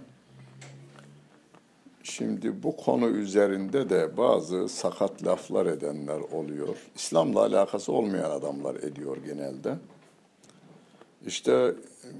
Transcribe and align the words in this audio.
Şimdi 2.03 2.63
bu 2.63 2.77
konu 2.77 3.07
üzerinde 3.07 3.89
de 3.89 4.17
bazı 4.17 4.69
sakat 4.69 5.25
laflar 5.25 5.65
edenler 5.65 6.19
oluyor. 6.19 6.77
İslam'la 6.95 7.39
alakası 7.39 7.91
olmayan 7.91 8.31
adamlar 8.31 8.75
ediyor 8.75 9.17
genelde. 9.25 9.75
İşte 11.25 11.73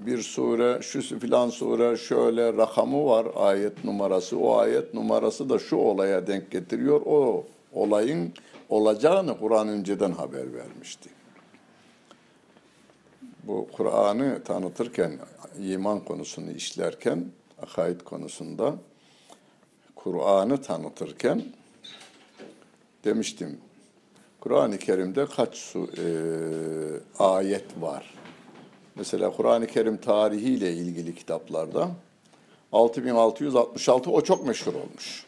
bir 0.06 0.22
sure, 0.22 0.82
şu 0.82 1.20
filan 1.20 1.50
sure 1.50 1.98
şöyle 1.98 2.54
rakamı 2.54 3.06
var, 3.06 3.28
ayet 3.36 3.84
numarası. 3.84 4.40
O 4.40 4.58
ayet 4.58 4.94
numarası 4.94 5.50
da 5.50 5.60
şu 5.60 5.76
olaya 5.76 6.28
denk 6.28 6.52
getiriyor. 6.52 7.02
O 7.06 7.46
olayın 7.74 8.34
olacağını 8.70 9.40
Kur'an 9.40 9.68
önceden 9.68 10.12
haber 10.12 10.54
vermişti. 10.54 11.10
Bu 13.44 13.68
Kur'an'ı 13.72 14.44
tanıtırken, 14.44 15.20
iman 15.60 16.00
konusunu 16.00 16.52
işlerken, 16.52 17.26
akaid 17.62 18.02
konusunda 18.02 18.76
Kur'an'ı 19.96 20.62
tanıtırken 20.62 21.44
demiştim. 23.04 23.58
Kur'an-ı 24.40 24.78
Kerim'de 24.78 25.26
kaç 25.26 25.56
su, 25.56 25.90
e, 25.98 26.06
ayet 27.24 27.82
var? 27.82 28.25
Mesela 28.96 29.32
Kur'an-ı 29.32 29.68
Kerim 29.68 29.98
tarihiyle 29.98 30.74
ilgili 30.74 31.16
kitaplarda 31.16 31.90
6666 32.72 34.12
o 34.12 34.22
çok 34.22 34.48
meşhur 34.48 34.74
olmuş. 34.74 35.26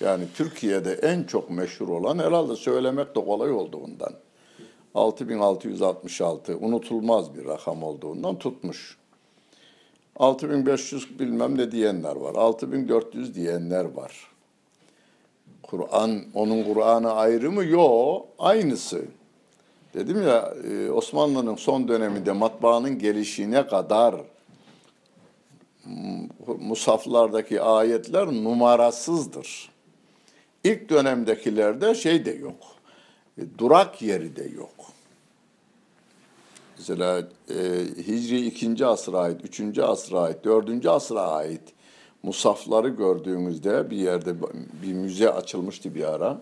Yani 0.00 0.24
Türkiye'de 0.34 0.92
en 0.92 1.24
çok 1.24 1.50
meşhur 1.50 1.88
olan 1.88 2.18
herhalde 2.18 2.56
söylemek 2.56 3.16
de 3.16 3.24
kolay 3.24 3.52
olduğundan. 3.52 4.12
6666 4.94 6.58
unutulmaz 6.58 7.34
bir 7.34 7.44
rakam 7.44 7.82
olduğundan 7.82 8.38
tutmuş. 8.38 8.98
6500 10.16 11.18
bilmem 11.18 11.58
ne 11.58 11.72
diyenler 11.72 12.16
var. 12.16 12.34
6400 12.34 13.34
diyenler 13.34 13.84
var. 13.84 14.30
Kur'an, 15.62 16.22
onun 16.34 16.64
Kur'an'ı 16.64 17.12
ayrı 17.12 17.52
mı? 17.52 17.64
Yok, 17.64 18.26
aynısı. 18.38 19.04
Dedim 19.94 20.22
ya 20.22 20.54
e, 20.70 20.90
Osmanlı'nın 20.90 21.54
son 21.54 21.88
döneminde 21.88 22.32
matbaanın 22.32 22.98
gelişine 22.98 23.66
kadar 23.66 24.14
musaflardaki 26.60 27.62
ayetler 27.62 28.26
numarasızdır. 28.26 29.70
İlk 30.64 30.88
dönemdekilerde 30.88 31.94
şey 31.94 32.24
de 32.24 32.30
yok. 32.30 32.56
E, 33.38 33.42
durak 33.58 34.02
yeri 34.02 34.36
de 34.36 34.44
yok. 34.44 34.74
Mesela 36.78 37.28
e, 37.48 37.54
Hicri 38.06 38.46
2. 38.46 38.86
asra 38.86 39.18
ait, 39.18 39.60
3. 39.60 39.78
asra 39.78 40.20
ait, 40.20 40.44
4. 40.44 40.86
asra 40.86 41.20
ait 41.20 41.62
musafları 42.22 42.88
gördüğümüzde 42.88 43.90
bir 43.90 43.96
yerde 43.96 44.34
bir 44.82 44.92
müze 44.92 45.30
açılmıştı 45.30 45.94
bir 45.94 46.04
ara. 46.04 46.40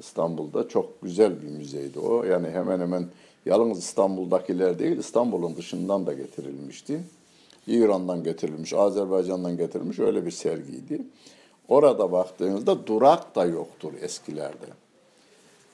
İstanbul'da 0.00 0.68
çok 0.68 1.02
güzel 1.02 1.42
bir 1.42 1.48
müzeydi 1.48 1.98
o. 1.98 2.24
Yani 2.24 2.50
hemen 2.50 2.80
hemen 2.80 3.06
yalnız 3.46 3.78
İstanbul'dakiler 3.78 4.78
değil, 4.78 4.98
İstanbul'un 4.98 5.56
dışından 5.56 6.06
da 6.06 6.12
getirilmişti. 6.12 7.00
İran'dan 7.66 8.24
getirilmiş, 8.24 8.72
Azerbaycan'dan 8.72 9.56
getirilmiş 9.56 9.98
öyle 9.98 10.26
bir 10.26 10.30
sergiydi. 10.30 11.02
Orada 11.68 12.12
baktığınızda 12.12 12.86
durak 12.86 13.36
da 13.36 13.44
yoktur 13.44 13.92
eskilerde. 14.02 14.66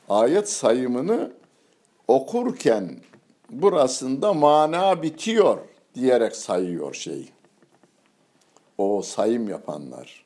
Ayet 0.08 0.50
sayımını 0.50 1.32
okurken 2.08 2.96
burasında 3.50 4.34
mana 4.34 5.02
bitiyor 5.02 5.58
diyerek 5.94 6.36
sayıyor 6.36 6.94
şey. 6.94 7.28
O 8.78 9.02
sayım 9.02 9.48
yapanlar. 9.48 10.24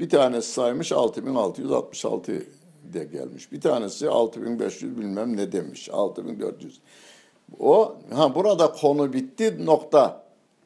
Bir 0.00 0.08
tanesi 0.08 0.52
saymış 0.52 0.92
6666 0.92 2.46
de 2.92 3.04
gelmiş. 3.04 3.52
Bir 3.52 3.60
tanesi 3.60 4.08
6500 4.08 4.98
bilmem 4.98 5.36
ne 5.36 5.52
demiş. 5.52 5.88
6400. 5.92 6.80
O 7.60 7.96
ha 8.14 8.34
burada 8.34 8.72
konu 8.72 9.12
bitti 9.12 9.66
nokta 9.66 10.22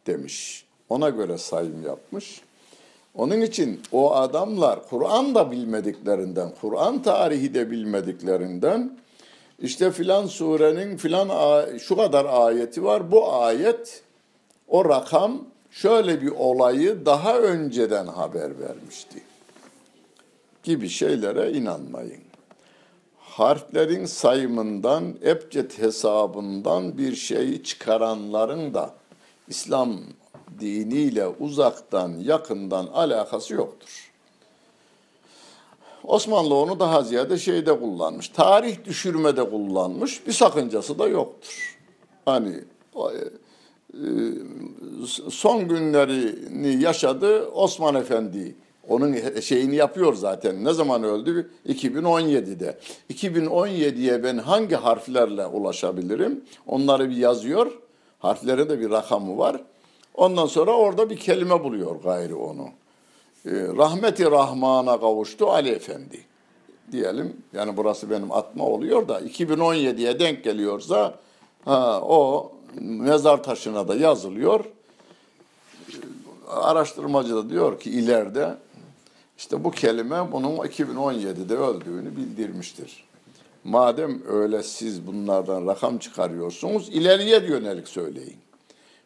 demiş. 0.07 0.65
Ona 0.89 1.09
göre 1.09 1.39
sayım 1.39 1.83
yapmış. 1.87 2.41
Onun 3.15 3.41
için 3.41 3.81
o 3.93 4.15
adamlar 4.15 4.89
Kur'an 4.89 5.35
da 5.35 5.51
bilmediklerinden, 5.51 6.53
Kur'an 6.61 7.03
tarihi 7.03 7.55
de 7.55 7.71
bilmediklerinden 7.71 8.99
işte 9.59 9.91
filan 9.91 10.27
surenin 10.27 10.97
filan 10.97 11.29
şu 11.79 11.97
kadar 11.97 12.25
ayeti 12.25 12.85
var. 12.85 13.13
Bu 13.13 13.33
ayet 13.33 14.03
o 14.69 14.85
rakam 14.85 15.45
şöyle 15.71 16.23
bir 16.23 16.31
olayı 16.31 17.07
daha 17.07 17.39
önceden 17.39 18.07
haber 18.07 18.61
vermişti 18.61 19.28
gibi 20.69 20.89
şeylere 20.89 21.53
inanmayın. 21.53 22.23
Harflerin 23.19 24.05
sayımından, 24.05 25.15
ebced 25.25 25.71
hesabından 25.79 26.99
bir 26.99 27.17
şeyi 27.17 27.63
çıkaranların 27.63 28.75
da 28.75 28.95
İslam 29.49 30.01
diniyle 30.61 31.27
uzaktan, 31.27 32.09
yakından 32.21 32.87
alakası 32.87 33.55
yoktur. 33.55 34.13
Osmanlı 36.05 36.55
onu 36.55 36.81
daha 36.81 37.03
ziyade 37.03 37.39
şeyde 37.39 37.81
kullanmış, 37.81 38.29
tarih 38.29 38.85
düşürmede 38.85 39.51
kullanmış, 39.51 40.27
bir 40.27 40.33
sakıncası 40.33 40.99
da 40.99 41.09
yoktur. 41.09 41.79
Hani 42.25 42.55
e, 43.93 44.03
son 45.31 45.69
günlerini 45.69 46.83
yaşadı 46.83 47.47
Osman 47.47 47.95
Efendi 47.95 48.55
onun 48.89 49.41
şeyini 49.41 49.77
yapıyor 49.77 50.15
zaten. 50.15 50.65
Ne 50.65 50.73
zaman 50.73 51.03
öldü? 51.03 51.51
2017'de. 51.69 52.79
2017'ye 53.13 54.25
ben 54.25 54.39
hangi 54.39 54.75
harflerle 54.75 55.47
ulaşabilirim? 55.47 56.45
Onları 56.67 57.11
bir 57.11 57.17
yazıyor. 57.17 57.73
Harflere 58.19 58.69
de 58.69 58.81
bir 58.81 58.91
rakamı 58.91 59.39
var. 59.39 59.61
Ondan 60.15 60.47
sonra 60.47 60.71
orada 60.71 61.11
bir 61.11 61.17
kelime 61.17 61.65
buluyor 61.65 62.03
gayri 62.03 62.35
onu. 62.35 62.69
Ee, 63.47 63.51
rahmeti 63.77 64.31
Rahman'a 64.31 65.01
kavuştu 65.01 65.47
Ali 65.47 65.69
Efendi 65.69 66.21
diyelim. 66.93 67.37
Yani 67.53 67.77
burası 67.77 68.11
benim 68.11 68.33
atma 68.33 68.65
oluyor 68.65 69.09
da 69.09 69.21
2017'ye 69.21 70.21
denk 70.21 70.45
geliyorsa 70.45 71.15
ha, 71.65 72.01
o 72.03 72.53
mezar 72.81 73.43
taşına 73.43 73.89
da 73.89 73.95
yazılıyor. 73.95 74.65
Araştırmacı 76.49 77.35
da 77.35 77.51
diyor 77.51 77.81
ki 77.81 77.91
ileride 77.91 78.55
işte 79.39 79.65
bu 79.65 79.71
kelime 79.71 80.33
bunun 80.33 80.57
2017'de 80.57 81.57
öldüğünü 81.57 82.17
bildirmiştir. 82.17 83.05
Madem 83.65 84.23
öyle 84.29 84.63
siz 84.63 85.07
bunlardan 85.07 85.67
rakam 85.67 85.99
çıkarıyorsunuz, 85.99 86.89
ileriye 86.89 87.39
yönelik 87.39 87.89
söyleyin. 87.89 88.37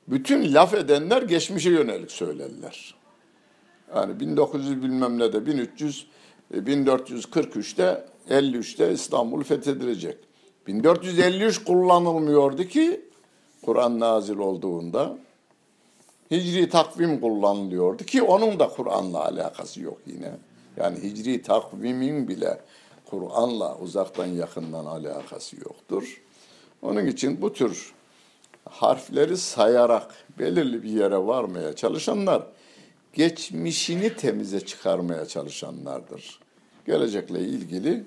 Bütün 0.09 0.55
laf 0.55 0.75
edenler 0.75 1.23
geçmişe 1.23 1.71
yönelik 1.71 2.11
söylerler. 2.11 2.95
Yani 3.97 4.21
1900 4.21 4.83
bilmem 4.83 5.19
ne 5.19 5.33
de 5.33 5.47
1300 5.47 6.07
1443'te 6.55 8.07
53'te 8.31 8.93
İstanbul 8.93 9.43
fethedilecek. 9.43 10.17
1453 10.67 11.65
kullanılmıyordu 11.65 12.65
ki 12.65 13.01
Kur'an 13.63 14.01
nazil 14.01 14.37
olduğunda 14.37 15.19
hicri 16.33 16.69
takvim 16.69 17.21
kullanılıyordu 17.21 18.05
ki 18.05 18.23
onun 18.23 18.59
da 18.59 18.69
Kur'an'la 18.69 19.25
alakası 19.25 19.81
yok 19.81 19.99
yine. 20.07 20.33
Yani 20.77 21.03
hicri 21.03 21.43
takvimin 21.43 22.29
bile 22.29 22.61
Kur'an'la 23.05 23.79
uzaktan 23.79 24.27
yakından 24.27 24.87
alakası 24.87 25.57
yoktur. 25.57 26.23
Onun 26.83 27.07
için 27.07 27.43
bu 27.43 27.53
tür 27.53 27.93
harfleri 28.65 29.37
sayarak 29.37 30.15
belirli 30.39 30.83
bir 30.83 30.91
yere 30.91 31.19
varmaya 31.19 31.77
çalışanlar 31.77 32.43
geçmişini 33.13 34.17
temize 34.17 34.61
çıkarmaya 34.61 35.27
çalışanlardır. 35.27 36.39
Gelecekle 36.87 37.41
ilgili 37.41 38.05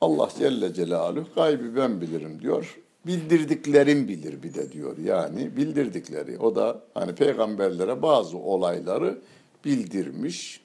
Allah 0.00 0.28
Celle 0.38 0.74
Celaluhu 0.74 1.26
gaybi 1.34 1.76
ben 1.76 2.00
bilirim 2.00 2.42
diyor. 2.42 2.78
Bildirdiklerim 3.06 4.08
bilir 4.08 4.42
bir 4.42 4.54
de 4.54 4.72
diyor. 4.72 4.98
Yani 4.98 5.56
bildirdikleri. 5.56 6.38
O 6.38 6.56
da 6.56 6.82
hani 6.94 7.14
peygamberlere 7.14 8.02
bazı 8.02 8.38
olayları 8.38 9.18
bildirmiş. 9.64 10.60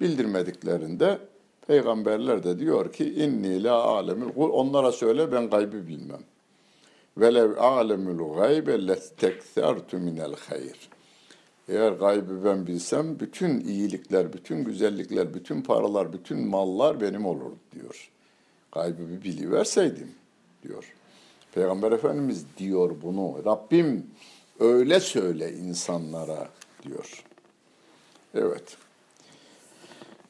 Bildirmediklerinde 0.00 1.18
peygamberler 1.66 2.44
de 2.44 2.58
diyor 2.58 2.92
ki 2.92 3.14
inni 3.14 3.62
la 3.62 3.82
alemul 3.82 4.32
kul 4.32 4.50
onlara 4.50 4.92
söyle 4.92 5.32
ben 5.32 5.50
gaybı 5.50 5.86
bilmem. 5.86 6.20
Velev 7.18 7.56
alemul 7.56 8.34
gaybe 8.34 8.86
lesteksertu 8.86 9.98
minel 9.98 10.34
hayr. 10.48 10.88
Eğer 11.68 11.92
gaybı 11.92 12.44
ben 12.44 12.66
bilsem 12.66 13.20
bütün 13.20 13.60
iyilikler, 13.60 14.32
bütün 14.32 14.64
güzellikler, 14.64 15.34
bütün 15.34 15.62
paralar, 15.62 16.12
bütün 16.12 16.48
mallar 16.48 17.00
benim 17.00 17.26
olur 17.26 17.52
diyor. 17.74 18.10
Gaybı 18.72 19.08
bir 19.08 19.24
biliverseydim 19.24 20.10
diyor. 20.62 20.94
Peygamber 21.52 21.92
Efendimiz 21.92 22.44
diyor 22.58 22.96
bunu. 23.02 23.44
Rabbim 23.44 24.06
öyle 24.60 25.00
söyle 25.00 25.52
insanlara 25.52 26.48
diyor. 26.82 27.24
Evet. 28.34 28.76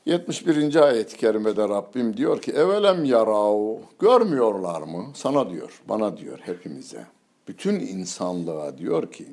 71. 0.06 0.74
ayet-i 0.74 1.16
kerimede 1.16 1.68
Rabbim 1.68 2.16
diyor 2.16 2.42
ki 2.42 2.52
evelem 2.52 3.04
yarav 3.04 3.76
görmüyorlar 3.98 4.82
mı? 4.82 5.06
Sana 5.14 5.50
diyor, 5.50 5.82
bana 5.88 6.16
diyor 6.16 6.38
hepimize. 6.42 7.06
Bütün 7.48 7.80
insanlığa 7.80 8.78
diyor 8.78 9.12
ki 9.12 9.26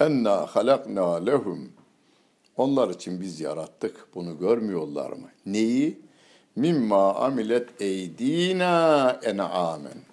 enna 0.00 0.46
halakna 0.46 1.24
lehum 1.24 1.72
onlar 2.56 2.88
için 2.88 3.20
biz 3.20 3.40
yarattık. 3.40 4.06
Bunu 4.14 4.38
görmüyorlar 4.38 5.10
mı? 5.10 5.28
Neyi? 5.46 6.00
Mimma 6.56 7.14
amilet 7.14 7.82
eydina 7.82 9.10
en'amen. 9.22 10.11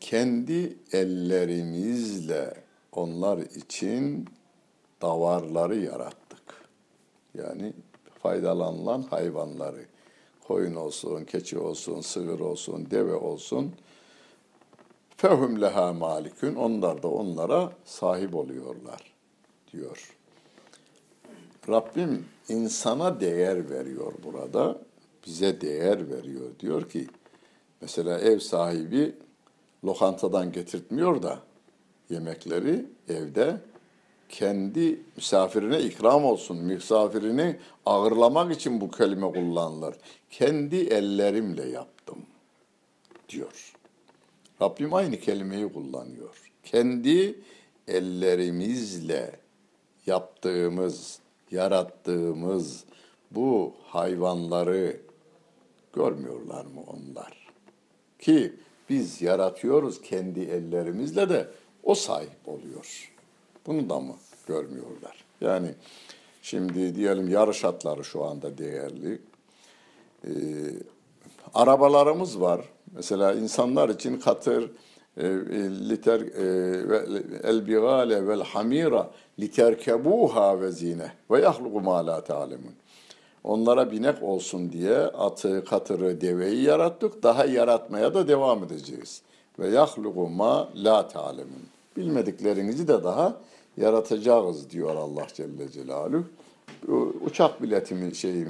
Kendi 0.00 0.76
ellerimizle 0.92 2.54
onlar 2.92 3.38
için 3.38 4.28
davarları 5.02 5.76
yarattık. 5.76 6.68
Yani 7.34 7.72
faydalanılan 8.22 9.02
hayvanları. 9.02 9.84
Koyun 10.48 10.74
olsun, 10.74 11.24
keçi 11.24 11.58
olsun, 11.58 12.00
sığır 12.00 12.40
olsun, 12.40 12.90
deve 12.90 13.14
olsun. 13.14 13.72
Fehum 15.16 15.60
leha 15.60 15.92
malikün. 15.92 16.54
Onlar 16.54 17.02
da 17.02 17.08
onlara 17.08 17.72
sahip 17.84 18.34
oluyorlar 18.34 19.12
diyor. 19.72 20.16
Rabbim 21.68 22.24
insana 22.48 23.20
değer 23.20 23.70
veriyor 23.70 24.12
burada. 24.24 24.78
Bize 25.26 25.60
değer 25.60 26.10
veriyor. 26.10 26.46
Diyor 26.60 26.88
ki 26.88 27.06
mesela 27.80 28.18
ev 28.18 28.38
sahibi 28.38 29.14
lokantadan 29.84 30.52
getirtmiyor 30.52 31.22
da 31.22 31.38
yemekleri 32.10 32.86
evde 33.08 33.60
kendi 34.28 35.00
misafirine 35.16 35.80
ikram 35.80 36.24
olsun. 36.24 36.56
Misafirini 36.56 37.56
ağırlamak 37.86 38.52
için 38.52 38.80
bu 38.80 38.90
kelime 38.90 39.32
kullanılır. 39.32 39.94
Kendi 40.30 40.76
ellerimle 40.76 41.68
yaptım 41.68 42.18
diyor. 43.28 43.74
Rabbim 44.62 44.94
aynı 44.94 45.20
kelimeyi 45.20 45.72
kullanıyor. 45.72 46.52
Kendi 46.64 47.40
ellerimizle 47.88 49.36
yaptığımız, 50.06 51.18
yarattığımız 51.50 52.84
bu 53.30 53.74
hayvanları 53.86 55.00
görmüyorlar 55.92 56.64
mı 56.64 56.80
onlar? 56.86 57.48
Ki 58.18 58.52
biz 58.90 59.22
yaratıyoruz 59.22 60.02
kendi 60.02 60.40
ellerimizle 60.40 61.28
de 61.28 61.48
o 61.82 61.94
sahip 61.94 62.48
oluyor. 62.48 63.12
Bunu 63.66 63.90
da 63.90 64.00
mı 64.00 64.14
görmüyorlar? 64.46 65.24
Yani 65.40 65.74
şimdi 66.42 66.94
diyelim 66.94 67.28
yarış 67.28 67.64
atları 67.64 68.04
şu 68.04 68.24
anda 68.24 68.58
değerli. 68.58 69.18
Ee, 70.24 70.30
arabalarımız 71.54 72.40
var. 72.40 72.60
Mesela 72.94 73.32
insanlar 73.32 73.88
için 73.88 74.20
katır, 74.20 74.70
e, 75.16 75.24
liter 75.88 76.20
e, 76.20 77.48
el 77.48 77.66
bigale 77.66 78.28
vel 78.28 78.42
hamira 78.42 79.10
literkebuha 79.38 80.60
ve 80.60 80.72
zine 80.72 81.12
ve 81.30 81.40
yahluku 81.40 81.80
ma 81.80 82.06
la 82.06 82.24
ta'lemun. 82.24 82.74
Onlara 83.44 83.90
binek 83.90 84.22
olsun 84.22 84.72
diye 84.72 84.96
atı, 84.96 85.64
katırı, 85.64 86.20
deveyi 86.20 86.62
yarattık. 86.62 87.22
Daha 87.22 87.44
yaratmaya 87.44 88.14
da 88.14 88.28
devam 88.28 88.64
edeceğiz. 88.64 89.22
Ve 89.58 89.68
yahluku 89.68 90.28
ma 90.28 90.68
la 90.76 91.08
ta'lemun. 91.08 91.62
Bilmediklerinizi 91.96 92.88
de 92.88 93.04
daha 93.04 93.36
yaratacağız 93.76 94.70
diyor 94.70 94.96
Allah 94.96 95.26
Celle 95.34 95.70
Celaluhu. 95.72 96.24
Uçak 97.24 97.62
biletimi 97.62 98.14
şey 98.14 98.44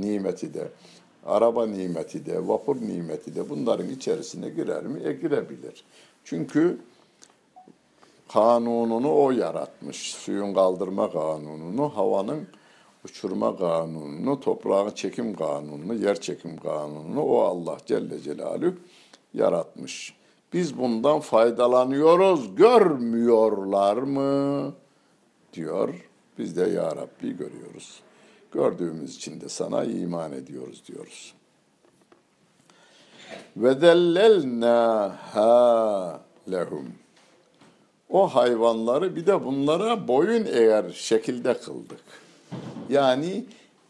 nimeti 0.00 0.54
de, 0.54 0.68
araba 1.26 1.66
nimeti 1.66 2.26
de, 2.26 2.48
vapur 2.48 2.76
nimeti 2.76 3.34
de 3.34 3.50
bunların 3.50 3.88
içerisine 3.88 4.48
girer 4.48 4.82
mi? 4.82 5.00
E 5.04 5.12
girebilir. 5.12 5.84
Çünkü 6.24 6.78
kanununu 8.32 9.22
o 9.22 9.30
yaratmış. 9.30 10.14
Suyun 10.14 10.54
kaldırma 10.54 11.12
kanununu, 11.12 11.88
havanın 11.96 12.46
uçurma 13.06 13.56
kanununu, 13.56 14.40
toprağın 14.40 14.90
çekim 14.90 15.34
kanununu, 15.34 15.94
yer 15.94 16.20
çekim 16.20 16.56
kanununu 16.56 17.22
o 17.22 17.40
Allah 17.40 17.76
Celle 17.86 18.20
Celaluhu 18.20 18.74
yaratmış. 19.34 20.14
Biz 20.52 20.78
bundan 20.78 21.20
faydalanıyoruz, 21.20 22.54
görmüyorlar 22.54 23.96
mı? 23.96 24.72
diyor. 25.56 25.94
Biz 26.38 26.56
de 26.56 26.62
Ya 26.62 26.96
Rabbi 26.96 27.36
görüyoruz. 27.36 28.00
Gördüğümüz 28.52 29.16
için 29.16 29.40
de 29.40 29.48
sana 29.48 29.84
iman 29.84 30.32
ediyoruz 30.32 30.82
diyoruz. 30.88 31.34
Ve 33.56 33.80
dellelnâhâ 33.80 35.40
lehum. 36.50 36.86
O 38.10 38.28
hayvanları 38.28 39.16
bir 39.16 39.26
de 39.26 39.44
bunlara 39.44 40.08
boyun 40.08 40.46
eğer 40.52 40.90
şekilde 40.90 41.54
kıldık. 41.54 42.25
Yani 42.90 43.44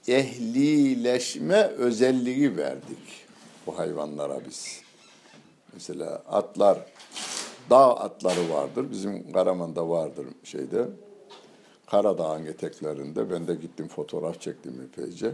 ehlileşme 0.09 1.63
özelliği 1.63 2.57
verdik 2.57 3.27
bu 3.67 3.79
hayvanlara 3.79 4.41
biz. 4.49 4.81
Mesela 5.73 6.23
atlar, 6.29 6.79
dağ 7.71 7.97
atları 7.97 8.51
vardır. 8.51 8.91
Bizim 8.91 9.33
Karaman'da 9.33 9.89
vardır 9.89 10.27
şeyde. 10.45 10.87
Karadağ'ın 11.91 12.47
eteklerinde. 12.47 13.31
Ben 13.31 13.47
de 13.47 13.55
gittim 13.55 13.89
fotoğraf 13.89 14.41
çektim 14.41 14.91
epeyce. 14.93 15.33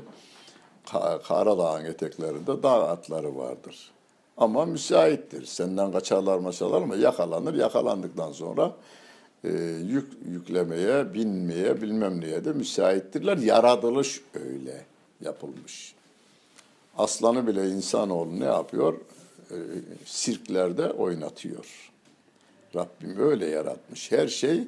Karadağ'ın 1.24 1.84
eteklerinde 1.84 2.62
dağ 2.62 2.88
atları 2.88 3.36
vardır. 3.36 3.90
Ama 4.36 4.64
müsaittir. 4.64 5.46
Senden 5.46 5.92
kaçarlar 5.92 6.38
maçarlar 6.38 6.82
ama 6.82 6.96
yakalanır. 6.96 7.54
Yakalandıktan 7.54 8.32
sonra 8.32 8.72
e, 9.44 9.50
yük 9.84 10.12
yüklemeye, 10.28 11.14
binmeye 11.14 11.82
bilmem 11.82 12.20
neye 12.20 12.44
de 12.44 12.52
müsaittirler. 12.52 13.36
Yaratılış 13.36 14.20
öyle 14.34 14.84
yapılmış. 15.20 15.94
Aslanı 16.98 17.46
bile 17.46 17.68
insanoğlu 17.68 18.40
ne 18.40 18.44
yapıyor? 18.44 18.94
E, 19.50 19.56
sirklerde 20.04 20.90
oynatıyor. 20.90 21.90
Rabbim 22.74 23.18
öyle 23.18 23.46
yaratmış. 23.46 24.12
Her 24.12 24.28
şey 24.28 24.64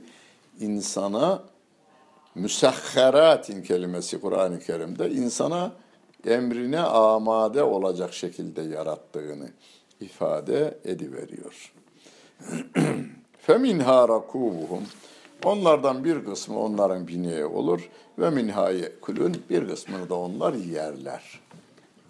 insana 0.61 1.43
müsahharatin 2.35 3.63
kelimesi 3.63 4.21
Kur'an-ı 4.21 4.61
Kerim'de 4.61 5.11
insana 5.11 5.73
emrine 6.27 6.81
amade 6.81 7.63
olacak 7.63 8.15
şekilde 8.15 8.63
yarattığını 8.63 9.49
ifade 10.01 10.79
ediveriyor. 10.85 11.73
Feminha 13.47 14.09
rakubuhum 14.09 14.83
Onlardan 15.45 16.05
bir 16.05 16.25
kısmı 16.25 16.61
onların 16.61 17.09
bineği 17.09 17.45
olur 17.45 17.91
ve 18.19 18.31
minhaye 18.31 18.93
kulun 19.01 19.37
bir 19.51 19.69
kısmını 19.69 20.09
da 20.09 20.15
onlar 20.15 20.55
yerler. 20.55 21.41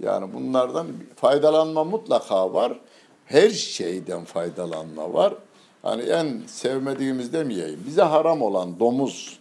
Yani 0.00 0.34
bunlardan 0.34 0.86
faydalanma 1.16 1.84
mutlaka 1.84 2.54
var. 2.54 2.80
Her 3.26 3.50
şeyden 3.50 4.24
faydalanma 4.24 5.12
var. 5.12 5.34
Hani 5.82 6.02
en 6.02 6.42
sevmediğimiz 6.46 7.32
demeyeyim. 7.32 7.84
Bize 7.86 8.02
haram 8.02 8.42
olan 8.42 8.80
domuz. 8.80 9.38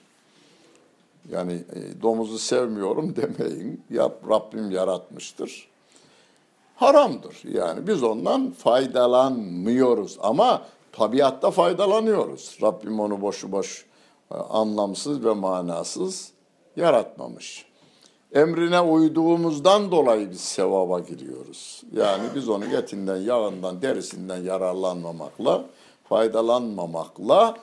Yani 1.31 1.53
e, 1.53 2.01
domuzu 2.01 2.39
sevmiyorum 2.39 3.15
demeyin. 3.15 3.83
Yap, 3.89 4.29
Rabbim 4.29 4.71
yaratmıştır. 4.71 5.67
Haramdır. 6.75 7.41
Yani 7.53 7.87
biz 7.87 8.03
ondan 8.03 8.51
faydalanmıyoruz. 8.51 10.17
Ama 10.21 10.61
tabiatta 10.93 11.51
faydalanıyoruz. 11.51 12.57
Rabbim 12.61 12.99
onu 12.99 13.21
boşu 13.21 13.51
boş 13.51 13.85
e, 14.31 14.35
anlamsız 14.35 15.25
ve 15.25 15.33
manasız 15.33 16.31
yaratmamış. 16.75 17.65
emrine 18.33 18.81
uyduğumuzdan 18.81 19.91
dolayı 19.91 20.31
biz 20.31 20.41
sevaba 20.41 20.99
giriyoruz. 20.99 21.83
Yani 21.93 22.23
biz 22.35 22.49
onun 22.49 22.69
etinden, 22.69 23.17
yağından, 23.17 23.81
derisinden 23.81 24.37
yararlanmamakla, 24.37 25.65
faydalanmamakla 26.09 27.57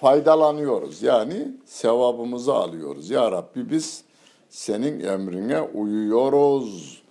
faydalanıyoruz. 0.00 1.02
Yani 1.02 1.48
sevabımızı 1.66 2.54
alıyoruz. 2.54 3.10
Ya 3.10 3.32
Rabbi 3.32 3.70
biz 3.70 4.04
senin 4.50 5.00
emrine 5.00 5.60
uyuyoruz 5.60 7.02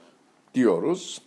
diyoruz. 0.55 1.21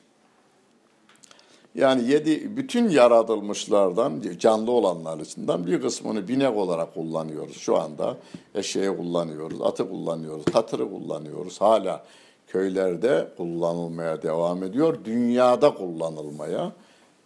Yani 1.75 2.11
yedi 2.11 2.57
bütün 2.57 2.89
yaratılmışlardan 2.89 4.23
canlı 4.39 4.71
olanlar 4.71 5.19
içinden 5.19 5.67
bir 5.67 5.83
kısmını 5.83 6.29
binek 6.29 6.57
olarak 6.57 6.95
kullanıyoruz 6.95 7.57
şu 7.57 7.77
anda. 7.77 8.17
Eşeği 8.55 8.97
kullanıyoruz, 8.97 9.63
atı 9.63 9.89
kullanıyoruz, 9.89 10.45
katırı 10.45 10.91
kullanıyoruz. 10.91 11.61
Hala 11.61 12.05
köylerde 12.47 13.29
kullanılmaya 13.37 14.23
devam 14.23 14.63
ediyor. 14.63 14.99
Dünyada 15.05 15.75
kullanılmaya 15.75 16.73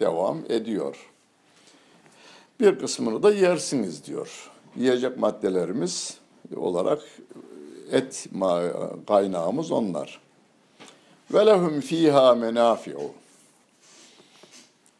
devam 0.01 0.39
ediyor. 0.49 1.11
Bir 2.61 2.79
kısmını 2.79 3.23
da 3.23 3.33
yersiniz 3.33 4.05
diyor. 4.05 4.51
Yiyecek 4.77 5.19
maddelerimiz 5.19 6.19
olarak 6.57 7.03
et 7.93 8.29
kaynağımız 9.07 9.73
onlar. 9.73 10.21
Ve 11.35 11.47
lehum 11.47 11.81
fiha 11.81 12.35
menafi'u. 12.35 13.11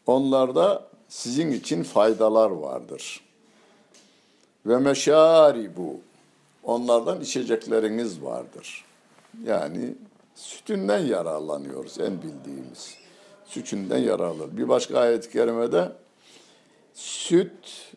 Onlarda 0.09 0.83
sizin 1.09 1.51
için 1.51 1.83
faydalar 1.83 2.49
vardır. 2.49 3.21
Ve 4.65 4.77
meşaribu. 4.77 5.99
Onlardan 6.63 7.21
içecekleriniz 7.21 8.23
vardır. 8.23 8.85
Yani 9.43 9.95
sütünden 10.35 10.99
yararlanıyoruz 10.99 11.99
en 11.99 12.21
bildiğimiz. 12.21 12.95
Sütünden 13.45 13.97
yararlanır. 13.97 14.57
Bir 14.57 14.67
başka 14.67 14.99
ayet-i 14.99 15.31
kerimede 15.31 15.91
süt, 16.93 17.93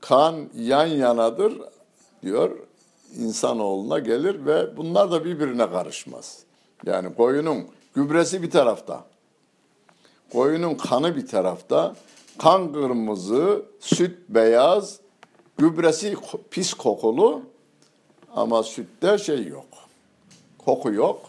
kan 0.00 0.48
yan 0.56 0.86
yanadır 0.86 1.60
diyor. 2.22 2.58
insanoğluna 3.16 3.98
gelir 3.98 4.46
ve 4.46 4.76
bunlar 4.76 5.10
da 5.10 5.24
birbirine 5.24 5.70
karışmaz. 5.70 6.38
Yani 6.86 7.14
koyunun 7.14 7.66
gübresi 7.94 8.42
bir 8.42 8.50
tarafta, 8.50 9.04
Koyunun 10.34 10.74
kanı 10.74 11.16
bir 11.16 11.26
tarafta, 11.26 11.94
kan 12.38 12.72
kırmızı, 12.72 13.62
süt 13.80 14.18
beyaz, 14.28 15.00
gübresi 15.58 16.16
pis 16.50 16.74
kokulu 16.74 17.42
ama 18.34 18.62
sütte 18.62 19.18
şey 19.18 19.46
yok. 19.46 19.66
Koku 20.64 20.92
yok, 20.92 21.20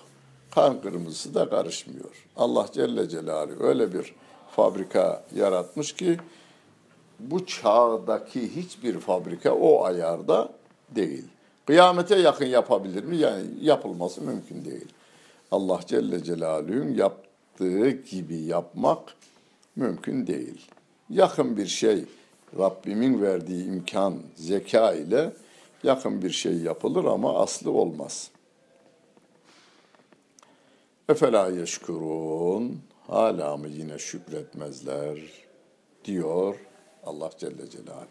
kan 0.51 0.81
kırmızısı 0.81 1.33
da 1.33 1.49
karışmıyor. 1.49 2.25
Allah 2.37 2.67
Celle 2.73 3.09
Celaluhu 3.09 3.63
öyle 3.63 3.93
bir 3.93 4.15
fabrika 4.55 5.23
yaratmış 5.35 5.93
ki 5.93 6.17
bu 7.19 7.45
çağdaki 7.45 8.55
hiçbir 8.55 8.99
fabrika 8.99 9.53
o 9.53 9.83
ayarda 9.83 10.49
değil. 10.89 11.25
Kıyamete 11.65 12.15
yakın 12.15 12.45
yapabilir 12.45 13.03
mi? 13.03 13.17
Yani 13.17 13.45
yapılması 13.61 14.21
mümkün 14.21 14.65
değil. 14.65 14.87
Allah 15.51 15.79
Celle 15.85 16.23
Celaluhu'nun 16.23 16.93
yap, 16.93 17.17
yaptığı 17.59 17.89
gibi 17.89 18.35
yapmak 18.35 19.15
mümkün 19.75 20.27
değil. 20.27 20.67
Yakın 21.09 21.57
bir 21.57 21.67
şey 21.67 22.05
Rabbimin 22.59 23.21
verdiği 23.21 23.65
imkan, 23.65 24.15
zeka 24.35 24.93
ile 24.93 25.33
yakın 25.83 26.21
bir 26.21 26.29
şey 26.29 26.57
yapılır 26.57 27.05
ama 27.05 27.39
aslı 27.39 27.71
olmaz. 27.71 28.29
Efela 31.09 31.49
yeşkurun 31.49 32.81
hala 33.07 33.57
mı 33.57 33.67
yine 33.67 33.99
şükretmezler 33.99 35.19
diyor 36.05 36.55
Allah 37.05 37.29
Celle 37.37 37.69
Celaluhu. 37.69 38.05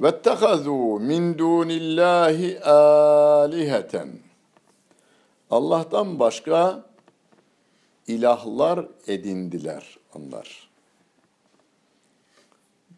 Vettehazu 0.00 0.98
min 1.00 1.38
dunillahi 1.38 2.60
aliheten. 2.64 4.08
Allah'tan 5.50 6.18
başka 6.18 6.89
ilahlar 8.10 8.88
edindiler 9.06 9.98
onlar. 10.14 10.68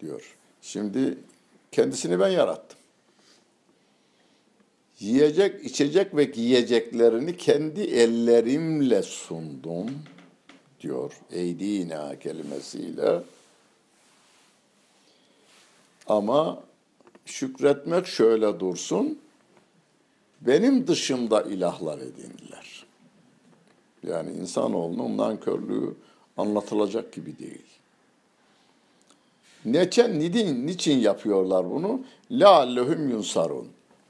Diyor. 0.01 0.37
Şimdi 0.63 1.19
kendisini 1.73 2.21
ben 2.21 2.29
yarattım. 2.29 2.79
Yiyecek, 5.01 5.65
içecek 5.65 6.17
ve 6.17 6.25
giyeceklerini 6.25 7.37
kendi 7.37 7.81
ellerimle 7.81 9.03
sundum 9.03 9.91
diyor. 10.81 11.13
Eydina 11.31 12.19
kelimesiyle. 12.19 13.23
Ama 16.07 16.63
şükretmek 17.27 18.07
şöyle 18.07 18.61
dursun. 18.61 19.19
Benim 20.41 20.87
dışımda 20.87 21.43
ilahlar 21.43 21.99
edindiler. 21.99 22.72
Yani 24.07 24.31
insanoğlunun 24.33 25.17
nankörlüğü 25.17 25.95
anlatılacak 26.37 27.13
gibi 27.13 27.39
değil. 27.39 27.73
Niçin, 29.65 30.21
nidin, 30.21 30.67
niçin 30.67 30.99
yapıyorlar 30.99 31.71
bunu? 31.71 32.01
La 32.31 32.61
lehum 32.61 33.11
yunsarun. 33.11 33.69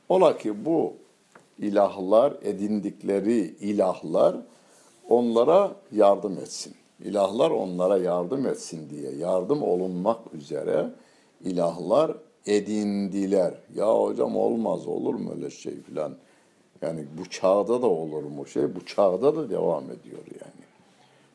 Ola 0.09 0.39
ki 0.39 0.65
bu 0.65 0.95
ilahlar, 1.59 2.35
edindikleri 2.43 3.39
ilahlar 3.61 4.37
onlara 5.09 5.73
yardım 5.93 6.39
etsin. 6.39 6.75
İlahlar 7.05 7.51
onlara 7.51 7.99
yardım 7.99 8.47
etsin 8.47 8.91
diye 8.91 9.11
yardım 9.13 9.63
olunmak 9.63 10.35
üzere 10.35 10.91
ilahlar 11.45 12.17
edindiler. 12.47 13.55
Ya 13.75 14.01
hocam 14.01 14.37
olmaz 14.37 14.87
olur 14.87 15.15
mu 15.15 15.33
öyle 15.35 15.51
şey 15.51 15.81
filan 15.81 16.15
yani 16.83 17.05
bu 17.19 17.31
çağda 17.31 17.83
da 17.83 17.87
olur 17.87 18.23
mu 18.23 18.47
şey? 18.47 18.75
Bu 18.75 18.87
çağda 18.87 19.37
da 19.37 19.51
devam 19.51 19.85
ediyor 19.85 20.23
yani. 20.41 20.63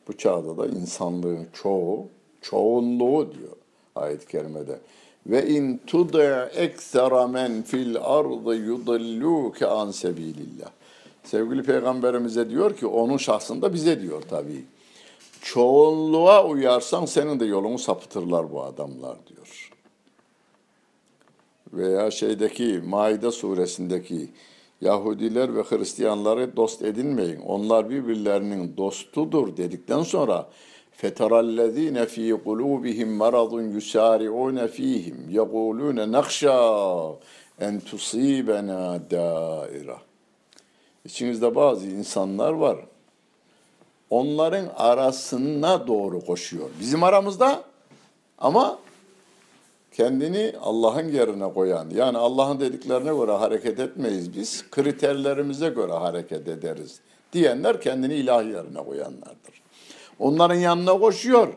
Bu 0.08 0.16
çağda 0.16 0.58
da 0.58 0.66
insanlığın 0.66 1.46
çoğu, 1.52 2.06
çoğunluğu 2.42 3.32
diyor 3.34 3.56
ayet-i 3.96 4.26
kerimede. 4.26 4.78
Ve 5.26 5.48
in 5.48 5.80
tuda 5.86 6.46
eksera 6.46 7.26
men 7.26 7.62
fil 7.62 7.96
ardı 8.00 8.56
yudilluke 8.56 9.66
an 9.66 9.90
sebilillah. 9.90 10.70
Sevgili 11.24 11.62
peygamberimize 11.62 12.50
diyor 12.50 12.76
ki 12.76 12.86
onun 12.86 13.16
şahsında 13.16 13.74
bize 13.74 14.00
diyor 14.00 14.22
tabii. 14.30 14.64
Çoğunluğa 15.42 16.46
uyarsan 16.46 17.04
senin 17.04 17.40
de 17.40 17.44
yolunu 17.44 17.78
sapıtırlar 17.78 18.52
bu 18.52 18.62
adamlar 18.62 19.16
diyor. 19.26 19.70
Veya 21.72 22.10
şeydeki 22.10 22.82
Maide 22.86 23.30
suresindeki 23.30 24.28
Yahudiler 24.80 25.56
ve 25.56 25.62
Hristiyanları 25.62 26.56
dost 26.56 26.82
edinmeyin. 26.82 27.40
Onlar 27.40 27.90
birbirlerinin 27.90 28.76
dostudur 28.76 29.56
dedikten 29.56 30.02
sonra 30.02 30.48
feterallezine 30.92 32.06
fi 32.06 32.36
kulubihim 32.44 33.12
maradun 33.12 33.62
yusari'un 33.62 34.66
fihim 34.66 35.30
yekulune 35.30 36.12
nakşa 36.12 36.94
en 37.60 37.80
tusibena 37.80 39.00
daira. 39.10 39.98
İçinizde 41.04 41.54
bazı 41.54 41.86
insanlar 41.86 42.52
var. 42.52 42.78
Onların 44.10 44.66
arasına 44.76 45.86
doğru 45.86 46.20
koşuyor. 46.20 46.68
Bizim 46.80 47.02
aramızda 47.02 47.62
ama 48.38 48.78
kendini 49.98 50.52
Allah'ın 50.62 51.08
yerine 51.08 51.52
koyan, 51.52 51.90
yani 51.90 52.18
Allah'ın 52.18 52.60
dediklerine 52.60 53.14
göre 53.14 53.32
hareket 53.32 53.80
etmeyiz 53.80 54.36
biz, 54.36 54.70
kriterlerimize 54.70 55.68
göre 55.68 55.92
hareket 55.92 56.48
ederiz 56.48 57.00
diyenler 57.32 57.80
kendini 57.80 58.14
ilah 58.14 58.44
yerine 58.44 58.84
koyanlardır. 58.84 59.62
Onların 60.18 60.54
yanına 60.54 60.98
koşuyor. 60.98 61.54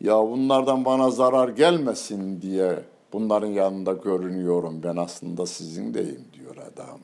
Ya 0.00 0.18
bunlardan 0.18 0.84
bana 0.84 1.10
zarar 1.10 1.48
gelmesin 1.48 2.42
diye 2.42 2.78
bunların 3.12 3.48
yanında 3.48 3.92
görünüyorum 3.92 4.80
ben 4.82 4.96
aslında 4.96 5.46
sizin 5.46 5.94
deyim 5.94 6.24
diyor 6.34 6.56
adam. 6.56 7.00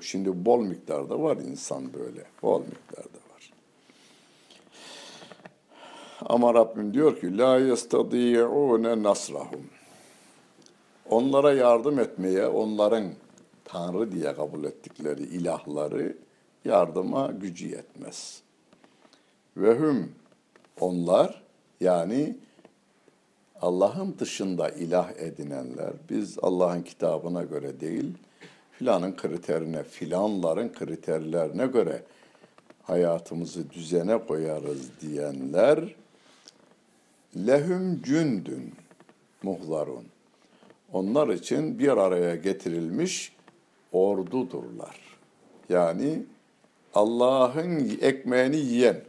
Şimdi 0.00 0.44
bol 0.44 0.60
miktarda 0.60 1.22
var 1.22 1.36
insan 1.36 1.92
böyle, 1.92 2.24
bol 2.42 2.60
miktarda. 2.60 3.21
Ama 6.26 6.54
Rabbim 6.54 6.94
diyor 6.94 7.20
ki 7.20 7.38
la 7.38 7.58
yestadi'une 7.58 9.02
nasrahum. 9.02 9.66
Onlara 11.10 11.52
yardım 11.52 11.98
etmeye, 11.98 12.46
onların 12.46 13.04
Tanrı 13.64 14.12
diye 14.12 14.34
kabul 14.34 14.64
ettikleri 14.64 15.22
ilahları 15.22 16.16
yardıma 16.64 17.26
gücü 17.26 17.68
yetmez. 17.68 18.42
Ve 19.56 19.78
hüm 19.78 20.12
onlar 20.80 21.42
yani 21.80 22.36
Allah'ın 23.62 24.14
dışında 24.18 24.68
ilah 24.68 25.12
edinenler, 25.16 25.92
biz 26.10 26.38
Allah'ın 26.42 26.82
kitabına 26.82 27.42
göre 27.42 27.80
değil, 27.80 28.14
filanın 28.72 29.16
kriterine, 29.16 29.82
filanların 29.82 30.72
kriterlerine 30.72 31.66
göre 31.66 32.02
hayatımızı 32.82 33.70
düzene 33.70 34.26
koyarız 34.26 34.90
diyenler 35.00 35.94
lehum 37.36 38.02
cündün 38.02 38.74
muhlarun. 39.42 40.04
Onlar 40.92 41.28
için 41.28 41.78
bir 41.78 41.88
araya 41.88 42.36
getirilmiş 42.36 43.32
ordudurlar. 43.92 45.00
Yani 45.68 46.22
Allah'ın 46.94 47.98
ekmeğini 48.00 48.56
yiyen, 48.56 49.00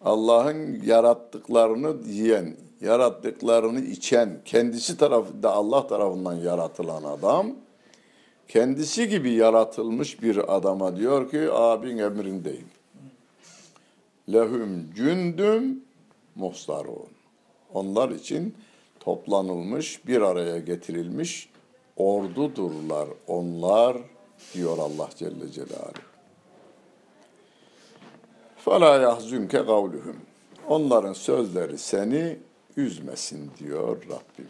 Allah'ın 0.00 0.82
yarattıklarını 0.84 1.96
yiyen, 2.06 2.56
yarattıklarını 2.80 3.80
içen, 3.80 4.38
kendisi 4.44 4.96
tarafında 4.96 5.52
Allah 5.52 5.86
tarafından 5.86 6.34
yaratılan 6.34 7.02
adam, 7.02 7.52
kendisi 8.48 9.08
gibi 9.08 9.30
yaratılmış 9.30 10.22
bir 10.22 10.56
adama 10.56 10.96
diyor 10.96 11.30
ki 11.30 11.52
abin 11.52 11.98
emrindeyim. 11.98 12.68
Lehum 14.32 14.94
cündüm 14.94 15.84
muhsarun 16.34 17.19
Onlar 17.73 18.09
için 18.09 18.55
toplanılmış, 18.99 20.07
bir 20.07 20.21
araya 20.21 20.59
getirilmiş 20.59 21.49
ordudurlar 21.97 23.09
onlar 23.27 23.97
diyor 24.53 24.77
Allah 24.77 25.09
Celle 25.15 25.51
Celaluhu. 25.51 26.05
فَلَا 28.65 29.03
يَحْزُنْكَ 29.03 29.51
قَوْلُهُمْ 29.51 30.15
Onların 30.67 31.13
sözleri 31.13 31.77
seni 31.77 32.37
üzmesin 32.77 33.51
diyor 33.59 33.97
Rabbim. 34.03 34.47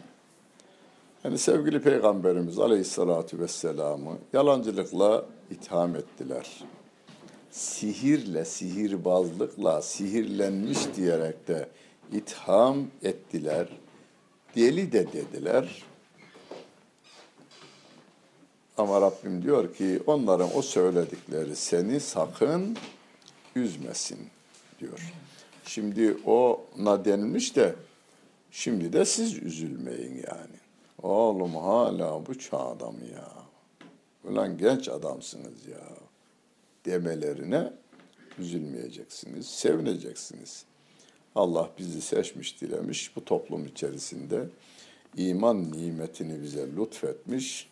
Yani 1.24 1.38
sevgili 1.38 1.82
Peygamberimiz 1.82 2.58
Aleyhisselatü 2.58 3.38
Vesselam'ı 3.38 4.18
yalancılıkla 4.32 5.24
itham 5.50 5.96
ettiler. 5.96 6.64
Sihirle, 7.50 8.44
sihirbazlıkla, 8.44 9.82
sihirlenmiş 9.82 10.78
diyerek 10.96 11.48
de 11.48 11.68
itham 12.11 12.87
ettiler. 13.03 13.67
Deli 14.55 14.91
de 14.91 15.13
dediler. 15.13 15.83
Ama 18.77 19.01
Rabbim 19.01 19.43
diyor 19.43 19.75
ki 19.75 20.01
onların 20.07 20.57
o 20.57 20.61
söyledikleri 20.61 21.55
seni 21.55 21.99
sakın 21.99 22.77
üzmesin 23.55 24.19
diyor. 24.79 25.13
Şimdi 25.65 26.17
ona 26.25 27.05
denilmiş 27.05 27.55
de 27.55 27.75
şimdi 28.51 28.93
de 28.93 29.05
siz 29.05 29.37
üzülmeyin 29.37 30.15
yani. 30.15 30.61
Oğlum 31.03 31.55
hala 31.55 32.25
bu 32.25 32.39
çağ 32.39 32.57
adamı 32.57 33.05
ya. 33.05 33.31
Ulan 34.23 34.57
genç 34.57 34.89
adamsınız 34.89 35.67
ya 35.67 35.87
demelerine 36.85 37.73
üzülmeyeceksiniz, 38.39 39.47
sevineceksiniz. 39.47 40.65
Allah 41.35 41.69
bizi 41.77 42.01
seçmiş, 42.01 42.61
dilemiş 42.61 43.15
bu 43.15 43.25
toplum 43.25 43.65
içerisinde 43.65 44.49
iman 45.17 45.71
nimetini 45.71 46.41
bize 46.43 46.67
lütfetmiş. 46.77 47.69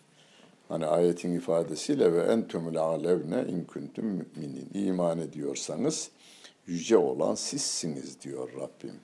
Hani 0.68 0.86
ayetin 0.86 1.34
ifadesiyle 1.34 2.14
ve 2.14 2.22
entumul 2.22 2.76
alevne 2.76 3.42
in 3.42 3.64
kuntum 3.64 4.06
müminin. 4.06 4.70
İman 4.74 5.20
ediyorsanız 5.20 6.10
yüce 6.68 6.98
olan 6.98 7.36
sizsiniz 7.36 8.22
diyor 8.22 8.50
Rabbim. 8.54 8.96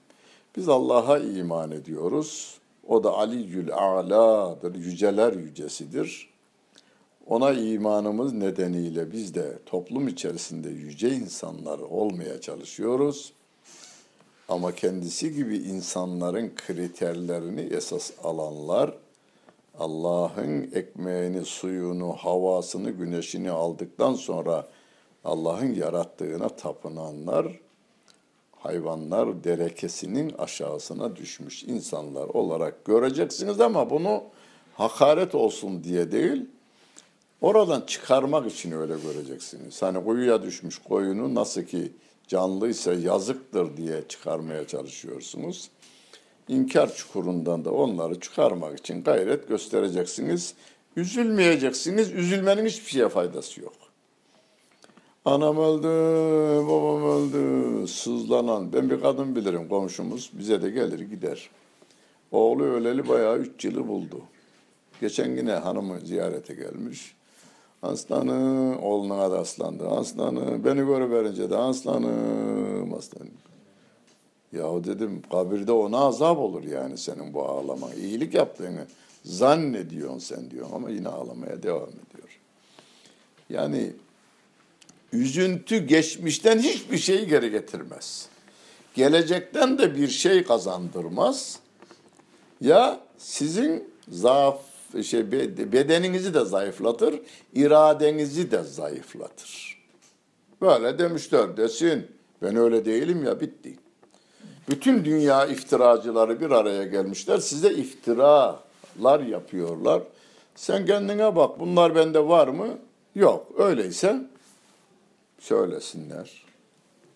Biz 0.56 0.68
Allah'a 0.68 1.18
iman 1.18 1.70
ediyoruz. 1.70 2.58
O 2.88 3.04
da 3.04 3.14
Aliyyül 3.14 3.72
A'la'dır, 3.72 4.74
yüceler 4.74 5.32
yücesidir. 5.32 6.30
Ona 7.26 7.52
imanımız 7.52 8.32
nedeniyle 8.32 9.12
biz 9.12 9.34
de 9.34 9.58
toplum 9.66 10.08
içerisinde 10.08 10.68
yüce 10.68 11.10
insanlar 11.10 11.78
olmaya 11.78 12.40
çalışıyoruz. 12.40 13.32
Ama 14.48 14.74
kendisi 14.74 15.34
gibi 15.34 15.56
insanların 15.56 16.52
kriterlerini 16.56 17.60
esas 17.60 18.10
alanlar, 18.24 18.94
Allah'ın 19.78 20.70
ekmeğini, 20.74 21.44
suyunu, 21.44 22.12
havasını, 22.12 22.90
güneşini 22.90 23.50
aldıktan 23.50 24.14
sonra 24.14 24.68
Allah'ın 25.24 25.74
yarattığına 25.74 26.48
tapınanlar, 26.48 27.60
hayvanlar 28.56 29.44
derekesinin 29.44 30.32
aşağısına 30.38 31.16
düşmüş 31.16 31.64
insanlar 31.64 32.28
olarak 32.28 32.84
göreceksiniz 32.84 33.60
ama 33.60 33.90
bunu 33.90 34.22
hakaret 34.74 35.34
olsun 35.34 35.84
diye 35.84 36.12
değil, 36.12 36.46
oradan 37.40 37.80
çıkarmak 37.80 38.52
için 38.52 38.72
öyle 38.72 38.94
göreceksiniz. 39.02 39.82
Hani 39.82 40.04
kuyuya 40.04 40.42
düşmüş 40.42 40.78
koyunu 40.78 41.34
nasıl 41.34 41.62
ki 41.62 41.92
canlıysa 42.28 42.94
yazıktır 42.94 43.76
diye 43.76 44.08
çıkarmaya 44.08 44.66
çalışıyorsunuz. 44.66 45.70
İnkar 46.48 46.94
çukurundan 46.94 47.64
da 47.64 47.70
onları 47.70 48.20
çıkarmak 48.20 48.78
için 48.78 49.02
gayret 49.02 49.48
göstereceksiniz. 49.48 50.54
Üzülmeyeceksiniz. 50.96 52.12
Üzülmenin 52.12 52.66
hiçbir 52.66 52.90
şeye 52.90 53.08
faydası 53.08 53.60
yok. 53.60 53.74
Anam 55.24 55.58
öldü, 55.58 55.88
babam 56.66 57.04
öldü, 57.04 57.88
sızlanan. 57.88 58.72
Ben 58.72 58.90
bir 58.90 59.00
kadın 59.00 59.36
bilirim 59.36 59.68
komşumuz. 59.68 60.30
Bize 60.32 60.62
de 60.62 60.70
gelir 60.70 61.00
gider. 61.00 61.50
Oğlu 62.32 62.64
öleli 62.64 63.08
bayağı 63.08 63.38
üç 63.38 63.64
yılı 63.64 63.88
buldu. 63.88 64.20
Geçen 65.00 65.36
yine 65.36 65.52
hanımı 65.52 66.00
ziyarete 66.00 66.54
gelmiş. 66.54 67.15
Aslanım, 67.82 68.82
oğluna 68.82 69.30
da 69.30 69.38
aslandı. 69.38 69.88
Aslanım, 69.88 70.64
beni 70.64 70.86
görüverince 70.86 71.50
de 71.50 71.56
aslanım, 71.56 72.94
aslanım. 72.94 73.32
Yahu 74.52 74.84
dedim, 74.84 75.22
kabirde 75.30 75.72
ona 75.72 75.98
azap 75.98 76.38
olur 76.38 76.64
yani 76.64 76.98
senin 76.98 77.34
bu 77.34 77.44
ağlaman. 77.44 77.92
İyilik 77.92 78.34
yaptığını 78.34 78.86
zannediyorsun 79.24 80.18
sen 80.18 80.50
diyor 80.50 80.66
ama 80.74 80.90
yine 80.90 81.08
ağlamaya 81.08 81.62
devam 81.62 81.88
ediyor. 81.88 82.40
Yani 83.50 83.92
üzüntü 85.12 85.86
geçmişten 85.86 86.58
hiçbir 86.58 86.98
şeyi 86.98 87.26
geri 87.26 87.50
getirmez. 87.50 88.28
Gelecekten 88.94 89.78
de 89.78 89.96
bir 89.96 90.08
şey 90.08 90.44
kazandırmaz. 90.44 91.58
Ya 92.60 93.00
sizin 93.18 93.90
zaaf 94.08 94.60
şey 95.02 95.32
bedeninizi 95.72 96.34
de 96.34 96.44
zayıflatır, 96.44 97.20
iradenizi 97.54 98.50
de 98.50 98.62
zayıflatır. 98.62 99.76
Böyle 100.60 100.98
demişler 100.98 101.56
desin. 101.56 102.06
Ben 102.42 102.56
öyle 102.56 102.84
değilim 102.84 103.24
ya 103.24 103.40
bitti. 103.40 103.76
Bütün 104.68 105.04
dünya 105.04 105.46
iftiracıları 105.46 106.40
bir 106.40 106.50
araya 106.50 106.84
gelmişler. 106.84 107.38
Size 107.38 107.74
iftiralar 107.74 109.20
yapıyorlar. 109.28 110.02
Sen 110.54 110.86
kendine 110.86 111.36
bak 111.36 111.60
bunlar 111.60 111.94
bende 111.94 112.28
var 112.28 112.48
mı? 112.48 112.78
Yok. 113.14 113.46
Öyleyse 113.58 114.20
söylesinler. 115.40 116.44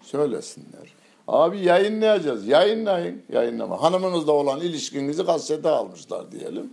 Söylesinler. 0.03 0.95
Abi 1.29 1.61
yayınlayacağız. 1.61 2.47
Yayınlayın. 2.47 3.23
Yayınlama. 3.33 3.83
Hanımınızla 3.83 4.33
olan 4.33 4.61
ilişkinizi 4.61 5.27
kasete 5.27 5.69
almışlar 5.69 6.33
diyelim. 6.33 6.71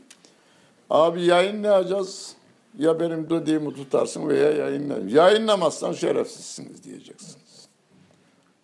Abi 0.90 1.26
yayınlayacağız. 1.26 2.36
Ya 2.80 3.00
benim 3.00 3.30
dediğimi 3.30 3.74
tutarsın 3.74 4.30
veya 4.30 4.52
yayınlayın. 4.52 5.08
Yayınlamazsan 5.08 5.94
şerefsizsiniz 5.94 6.84
diyeceksiniz. 6.84 7.68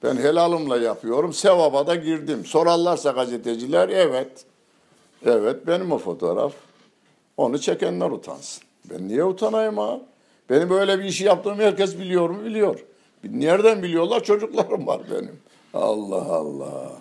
Ben 0.04 0.16
helalımla 0.16 0.78
yapıyorum. 0.78 1.34
Sevaba 1.34 1.88
da 1.88 1.96
girdim. 1.96 2.46
Sorarlarsa 2.46 3.12
gazeteciler 3.12 3.90
evet. 3.90 4.46
Evet 5.26 5.68
benim 5.68 5.92
o 5.92 5.98
fotoğraf. 5.98 6.54
Onu 7.38 7.60
çekenler 7.60 8.10
utansın. 8.10 8.64
Ben 8.90 9.08
niye 9.08 9.24
utanayım 9.24 9.78
ha? 9.78 10.00
Benim 10.50 10.70
böyle 10.70 11.00
bir 11.00 11.04
işi 11.04 11.24
yaptığımı 11.24 11.62
herkes 11.62 12.00
biliyor 12.00 12.30
mu? 12.30 12.46
Biliyor. 12.46 12.86
Nereden 13.24 13.84
biliyorlar? 13.84 14.24
Çocuklarım 14.24 14.88
var 14.88 15.02
benim. 15.12 15.40
Allah 15.74 16.36
Allah. 16.36 16.92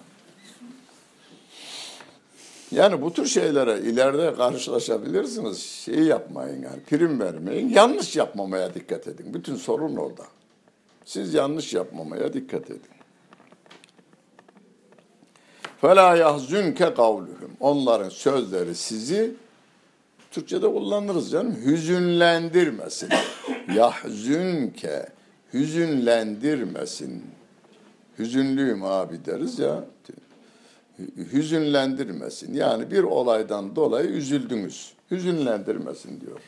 Yani 2.71 3.01
bu 3.01 3.13
tür 3.13 3.25
şeylere 3.25 3.79
ileride 3.79 4.33
karşılaşabilirsiniz. 4.35 5.59
Şey 5.61 5.99
yapmayın 5.99 6.63
yani 6.63 6.79
prim 6.89 7.19
vermeyin. 7.19 7.69
Yanlış 7.69 8.15
yapmamaya 8.15 8.73
dikkat 8.73 9.07
edin. 9.07 9.33
Bütün 9.33 9.55
sorun 9.55 9.95
orada. 9.95 10.23
Siz 11.05 11.33
yanlış 11.33 11.73
yapmamaya 11.73 12.33
dikkat 12.33 12.71
edin. 12.71 12.97
فَلَا 15.81 16.21
يَحْزُنْكَ 16.21 16.77
قَوْلُهُمْ 16.77 17.49
Onların 17.59 18.09
sözleri 18.09 18.75
sizi 18.75 19.35
Türkçe'de 20.31 20.67
kullanırız 20.67 21.31
canım. 21.31 21.55
Hüzünlendirmesin. 21.65 23.09
Yahzünke 23.75 25.05
hüzünlendirmesin. 25.53 27.23
Hüzünlüyüm 28.19 28.83
abi 28.83 29.25
deriz 29.25 29.59
ya. 29.59 29.83
Hüzünlendirmesin. 31.32 32.54
Yani 32.54 32.90
bir 32.90 33.02
olaydan 33.02 33.76
dolayı 33.76 34.08
üzüldünüz. 34.08 34.92
Hüzünlendirmesin 35.10 36.20
diyor. 36.20 36.40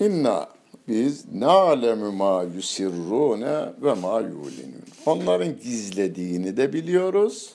İnna 0.00 0.48
biz 0.88 1.24
na'lemu 1.34 2.12
ma 2.12 2.42
yusirrune 2.42 3.72
ve 3.82 3.94
ma 3.94 4.20
yulinun. 4.20 4.84
Onların 5.06 5.58
gizlediğini 5.58 6.56
de 6.56 6.72
biliyoruz. 6.72 7.54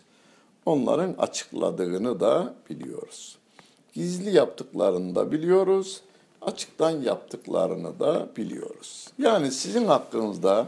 Onların 0.65 1.15
açıkladığını 1.17 2.19
da 2.19 2.53
biliyoruz. 2.69 3.38
Gizli 3.93 4.36
yaptıklarını 4.36 5.15
da 5.15 5.32
biliyoruz. 5.32 6.01
Açıktan 6.41 6.91
yaptıklarını 6.91 7.99
da 7.99 8.27
biliyoruz. 8.38 9.08
Yani 9.17 9.51
sizin 9.51 9.86
hakkınızda 9.86 10.67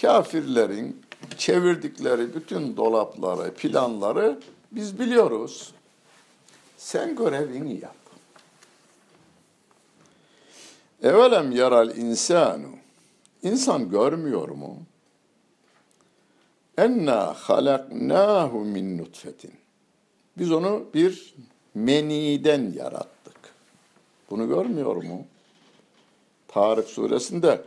kafirlerin 0.00 1.02
çevirdikleri 1.38 2.34
bütün 2.34 2.76
dolapları, 2.76 3.54
planları 3.54 4.40
biz 4.72 4.98
biliyoruz. 4.98 5.72
Sen 6.76 7.16
görevini 7.16 7.80
yap. 7.80 7.96
Evelem 11.02 11.52
yaral 11.52 11.96
insanu. 11.96 12.68
İnsan 13.42 13.90
görmüyor 13.90 14.48
mu? 14.48 14.78
Enna 16.78 17.34
halaknahu 17.34 18.58
min 18.58 18.98
nutfetin. 18.98 19.52
Biz 20.38 20.52
onu 20.52 20.84
bir 20.94 21.34
meniden 21.74 22.72
yarattık. 22.72 23.36
Bunu 24.30 24.48
görmüyor 24.48 24.96
mu? 24.96 25.26
Tarık 26.48 26.88
suresinde 26.88 27.64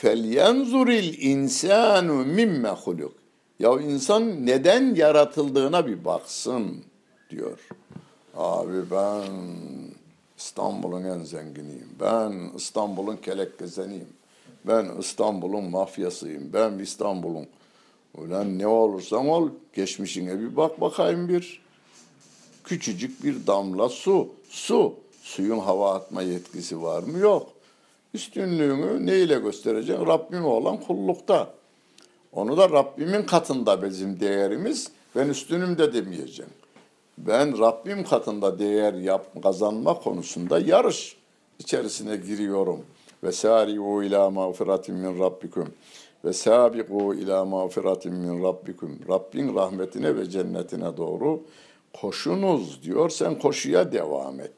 felyenzuril 0.00 1.18
insanu 1.22 2.24
mimme 2.24 2.68
huluk. 2.68 3.12
Ya 3.58 3.80
insan 3.80 4.46
neden 4.46 4.94
yaratıldığına 4.94 5.86
bir 5.86 6.04
baksın 6.04 6.84
diyor. 7.30 7.58
Abi 8.36 8.90
ben 8.90 9.30
İstanbul'un 10.38 11.04
en 11.04 11.24
zenginiyim. 11.24 11.88
Ben 12.00 12.50
İstanbul'un 12.56 13.16
kelek 13.16 13.58
gezeniyim. 13.58 14.08
Ben 14.64 14.86
İstanbul'un 15.00 15.64
mafyasıyım. 15.64 16.52
Ben 16.52 16.78
İstanbul'un 16.78 17.46
Ulan 18.14 18.58
ne 18.58 18.66
olursan 18.66 19.28
ol 19.28 19.48
geçmişine 19.72 20.40
bir 20.40 20.56
bak 20.56 20.80
bakayım 20.80 21.28
bir. 21.28 21.62
Küçücük 22.64 23.24
bir 23.24 23.46
damla 23.46 23.88
su. 23.88 24.28
Su. 24.50 24.94
Suyun 25.22 25.58
hava 25.58 25.94
atma 25.94 26.22
yetkisi 26.22 26.82
var 26.82 27.02
mı? 27.02 27.18
Yok. 27.18 27.57
Üstünlüğünü 28.14 29.06
neyle 29.06 29.38
göstereceksin? 29.38 30.06
Rabbime 30.06 30.46
olan 30.46 30.76
kullukta. 30.76 31.50
Onu 32.32 32.56
da 32.56 32.70
Rabbimin 32.70 33.22
katında 33.22 33.82
bizim 33.82 34.20
değerimiz. 34.20 34.90
Ben 35.16 35.28
üstünüm 35.28 35.78
de 35.78 35.92
demeyeceğim. 35.92 36.52
Ben 37.18 37.58
Rabbim 37.58 38.04
katında 38.04 38.58
değer 38.58 38.94
yap, 38.94 39.42
kazanma 39.42 39.94
konusunda 39.94 40.58
yarış 40.58 41.16
içerisine 41.58 42.16
giriyorum. 42.16 42.80
Ve 43.24 43.32
sari'u 43.32 44.02
ila 44.02 44.30
mağfiratin 44.30 44.94
min 44.94 45.18
rabbikum 45.18 45.68
ve 46.24 46.32
sabiqu 46.32 47.14
ila 47.14 47.44
mağfiratin 47.44 48.14
min 48.14 48.42
rabbikum. 48.42 48.98
Rabbin 49.08 49.54
rahmetine 49.54 50.16
ve 50.16 50.30
cennetine 50.30 50.96
doğru 50.96 51.42
koşunuz 52.00 52.82
diyor. 52.82 53.10
Sen 53.10 53.38
koşuya 53.38 53.92
devam 53.92 54.40
et. 54.40 54.52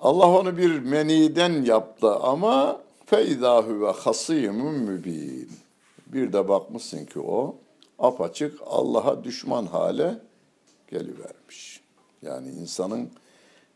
Allah 0.00 0.28
onu 0.28 0.58
bir 0.58 0.78
meniden 0.78 1.62
yaptı 1.62 2.14
ama 2.14 2.80
feydahu 3.06 3.80
ve 3.80 3.90
hasimun 3.90 4.74
mübin. 4.74 5.50
Bir 6.06 6.32
de 6.32 6.48
bakmışsın 6.48 7.06
ki 7.06 7.20
o 7.20 7.56
apaçık 7.98 8.60
Allah'a 8.66 9.24
düşman 9.24 9.66
hale 9.66 10.18
gelivermiş. 10.90 11.80
Yani 12.22 12.48
insanın 12.50 13.10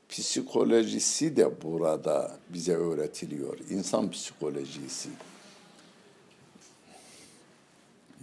psikolojisi 0.08 1.36
de 1.36 1.62
burada 1.62 2.36
bize 2.48 2.76
öğretiliyor. 2.76 3.58
İnsan 3.70 4.10
psikolojisi. 4.10 5.08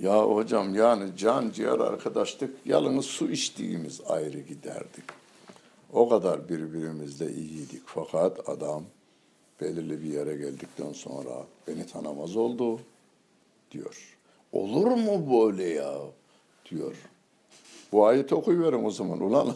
Ya 0.01 0.23
hocam 0.23 0.75
yani 0.75 1.17
can 1.17 1.51
ciğer 1.51 1.79
arkadaşlık 1.79 2.55
yalnız 2.65 3.05
su 3.05 3.31
içtiğimiz 3.31 4.01
ayrı 4.07 4.39
giderdik. 4.39 5.18
O 5.93 6.09
kadar 6.09 6.49
birbirimizle 6.49 7.31
iyiydik. 7.31 7.81
Fakat 7.85 8.49
adam 8.49 8.83
belirli 9.61 10.03
bir 10.03 10.13
yere 10.13 10.35
geldikten 10.35 10.93
sonra 10.93 11.45
beni 11.67 11.87
tanımaz 11.87 12.35
oldu 12.35 12.79
diyor. 13.71 14.17
Olur 14.51 14.87
mu 14.87 15.43
böyle 15.43 15.63
ya 15.63 15.93
diyor. 16.71 16.95
Bu 17.91 18.05
ayeti 18.05 18.35
okuyuverin 18.35 18.85
o 18.85 18.91
zaman 18.91 19.21
ulan. 19.21 19.47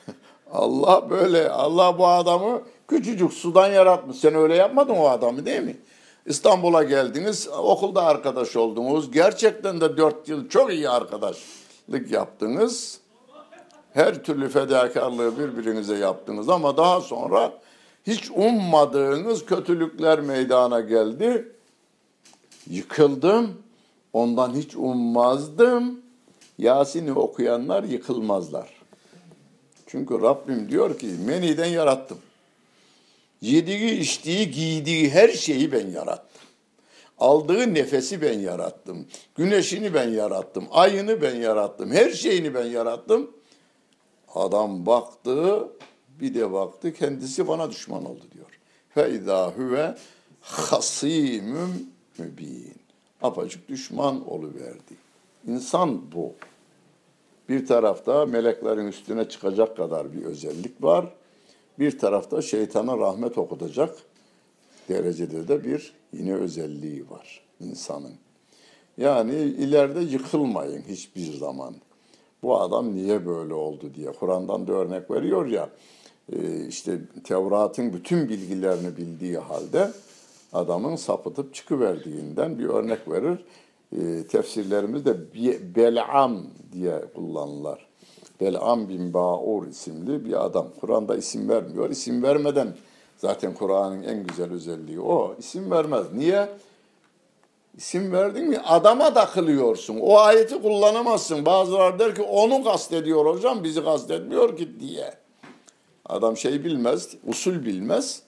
Allah 0.52 1.10
böyle, 1.10 1.50
Allah 1.50 1.98
bu 1.98 2.06
adamı 2.06 2.62
küçücük 2.88 3.32
sudan 3.32 3.68
yaratmış. 3.68 4.16
Sen 4.16 4.34
öyle 4.34 4.54
yapmadın 4.54 4.94
o 4.94 5.08
adamı 5.08 5.46
değil 5.46 5.62
mi? 5.62 5.76
İstanbul'a 6.26 6.82
geldiniz, 6.82 7.48
okulda 7.48 8.02
arkadaş 8.02 8.56
oldunuz. 8.56 9.10
Gerçekten 9.10 9.80
de 9.80 9.96
dört 9.96 10.28
yıl 10.28 10.48
çok 10.48 10.72
iyi 10.72 10.88
arkadaşlık 10.88 12.10
yaptınız. 12.10 13.01
Her 13.94 14.24
türlü 14.24 14.48
fedakarlığı 14.48 15.38
birbirinize 15.38 15.96
yaptınız 15.96 16.48
ama 16.48 16.76
daha 16.76 17.00
sonra 17.00 17.52
hiç 18.06 18.30
ummadığınız 18.30 19.46
kötülükler 19.46 20.20
meydana 20.20 20.80
geldi. 20.80 21.48
Yıkıldım, 22.70 23.62
ondan 24.12 24.54
hiç 24.54 24.76
ummazdım. 24.76 26.00
Yasin'i 26.58 27.12
okuyanlar 27.12 27.84
yıkılmazlar. 27.84 28.68
Çünkü 29.86 30.22
Rabbim 30.22 30.68
diyor 30.68 30.98
ki 30.98 31.06
meniden 31.26 31.66
yarattım. 31.66 32.18
Yediği, 33.40 33.98
içtiği, 33.98 34.50
giydiği 34.50 35.10
her 35.10 35.28
şeyi 35.28 35.72
ben 35.72 35.86
yarattım. 35.86 36.42
Aldığı 37.18 37.74
nefesi 37.74 38.22
ben 38.22 38.38
yarattım. 38.38 39.06
Güneşini 39.34 39.94
ben 39.94 40.08
yarattım. 40.08 40.64
Ayını 40.70 41.22
ben 41.22 41.34
yarattım. 41.34 41.90
Her 41.92 42.10
şeyini 42.10 42.54
ben 42.54 42.64
yarattım. 42.64 43.30
Adam 44.34 44.86
baktı, 44.86 45.68
bir 46.20 46.34
de 46.34 46.52
baktı 46.52 46.92
kendisi 46.92 47.48
bana 47.48 47.70
düşman 47.70 48.04
oldu 48.04 48.24
diyor. 48.34 48.58
Fe 48.88 49.14
izâ 49.14 49.50
huve 49.50 49.94
hasimüm 50.40 51.86
mübin. 52.18 52.74
Apacık 53.22 53.68
düşman 53.68 54.28
oluverdi. 54.28 54.94
İnsan 55.46 56.12
bu. 56.12 56.32
Bir 57.48 57.66
tarafta 57.66 58.26
meleklerin 58.26 58.86
üstüne 58.86 59.28
çıkacak 59.28 59.76
kadar 59.76 60.12
bir 60.12 60.24
özellik 60.24 60.82
var. 60.82 61.14
Bir 61.78 61.98
tarafta 61.98 62.42
şeytana 62.42 62.98
rahmet 62.98 63.38
okutacak 63.38 63.96
derecede 64.88 65.48
de 65.48 65.64
bir 65.64 65.94
yine 66.12 66.34
özelliği 66.34 67.10
var 67.10 67.44
insanın. 67.60 68.12
Yani 68.98 69.34
ileride 69.34 70.00
yıkılmayın 70.00 70.82
hiçbir 70.88 71.32
zaman. 71.32 71.74
Bu 72.42 72.60
adam 72.60 72.94
niye 72.94 73.26
böyle 73.26 73.54
oldu 73.54 73.90
diye. 73.94 74.12
Kur'an'dan 74.12 74.66
da 74.66 74.72
örnek 74.72 75.10
veriyor 75.10 75.46
ya. 75.46 75.68
E, 76.32 76.66
işte 76.66 76.98
Tevrat'ın 77.24 77.92
bütün 77.92 78.28
bilgilerini 78.28 78.96
bildiği 78.96 79.38
halde 79.38 79.90
adamın 80.52 80.96
sapıtıp 80.96 81.54
çıkıverdiğinden 81.54 82.58
bir 82.58 82.64
örnek 82.64 83.10
verir. 83.10 83.44
E, 83.92 84.26
tefsirlerimizde 84.26 85.16
Bel'am 85.76 86.46
diye 86.72 87.04
kullanırlar. 87.14 87.86
Bel'am 88.40 88.88
bin 88.88 89.14
Ba'ur 89.14 89.66
isimli 89.66 90.24
bir 90.24 90.44
adam. 90.44 90.68
Kur'an'da 90.80 91.16
isim 91.16 91.48
vermiyor. 91.48 91.90
İsim 91.90 92.22
vermeden 92.22 92.74
zaten 93.18 93.54
Kur'an'ın 93.54 94.02
en 94.02 94.26
güzel 94.26 94.52
özelliği 94.52 95.00
o. 95.00 95.34
İsim 95.38 95.70
vermez. 95.70 96.06
Niye? 96.14 96.48
İsim 97.76 98.12
verdin 98.12 98.48
mi 98.48 98.58
adama 98.58 99.14
takılıyorsun. 99.14 99.98
O 100.00 100.18
ayeti 100.18 100.62
kullanamazsın. 100.62 101.46
Bazıları 101.46 101.98
der 101.98 102.14
ki 102.14 102.22
onu 102.22 102.64
kastediyor 102.64 103.26
hocam 103.26 103.64
bizi 103.64 103.84
kastetmiyor 103.84 104.56
ki 104.56 104.80
diye. 104.80 105.14
Adam 106.06 106.36
şey 106.36 106.64
bilmez, 106.64 107.16
usul 107.26 107.64
bilmez. 107.64 108.22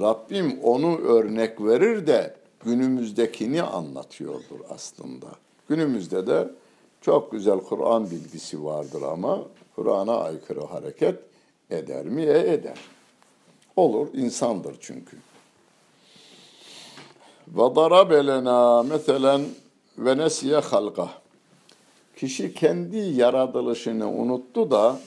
Rabbim 0.00 0.60
onu 0.62 0.98
örnek 0.98 1.60
verir 1.60 2.06
de 2.06 2.34
günümüzdekini 2.64 3.62
anlatıyordur 3.62 4.60
aslında. 4.68 5.26
Günümüzde 5.68 6.26
de 6.26 6.48
çok 7.00 7.32
güzel 7.32 7.58
Kur'an 7.58 8.10
bilgisi 8.10 8.64
vardır 8.64 9.02
ama 9.02 9.42
Kur'an'a 9.76 10.16
aykırı 10.16 10.64
hareket 10.64 11.14
eder 11.70 12.06
mi? 12.06 12.22
E 12.22 12.52
eder. 12.52 12.78
Olur, 13.76 14.08
insandır 14.14 14.76
çünkü. 14.80 15.16
Ve 17.54 17.76
darabe 17.76 18.26
lena 18.26 18.82
meselen 18.82 19.42
ve 19.98 20.18
nesiye 20.18 20.56
halka. 20.56 21.08
Kişi 22.16 22.54
kendi 22.54 22.96
yaratılışını 22.96 24.10
unuttu 24.10 24.70
da 24.70 24.98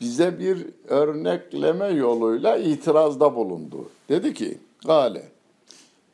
bize 0.00 0.38
bir 0.38 0.66
örnekleme 0.88 1.86
yoluyla 1.86 2.56
itirazda 2.56 3.36
bulundu. 3.36 3.88
Dedi 4.08 4.34
ki, 4.34 4.58
Gale, 4.86 5.22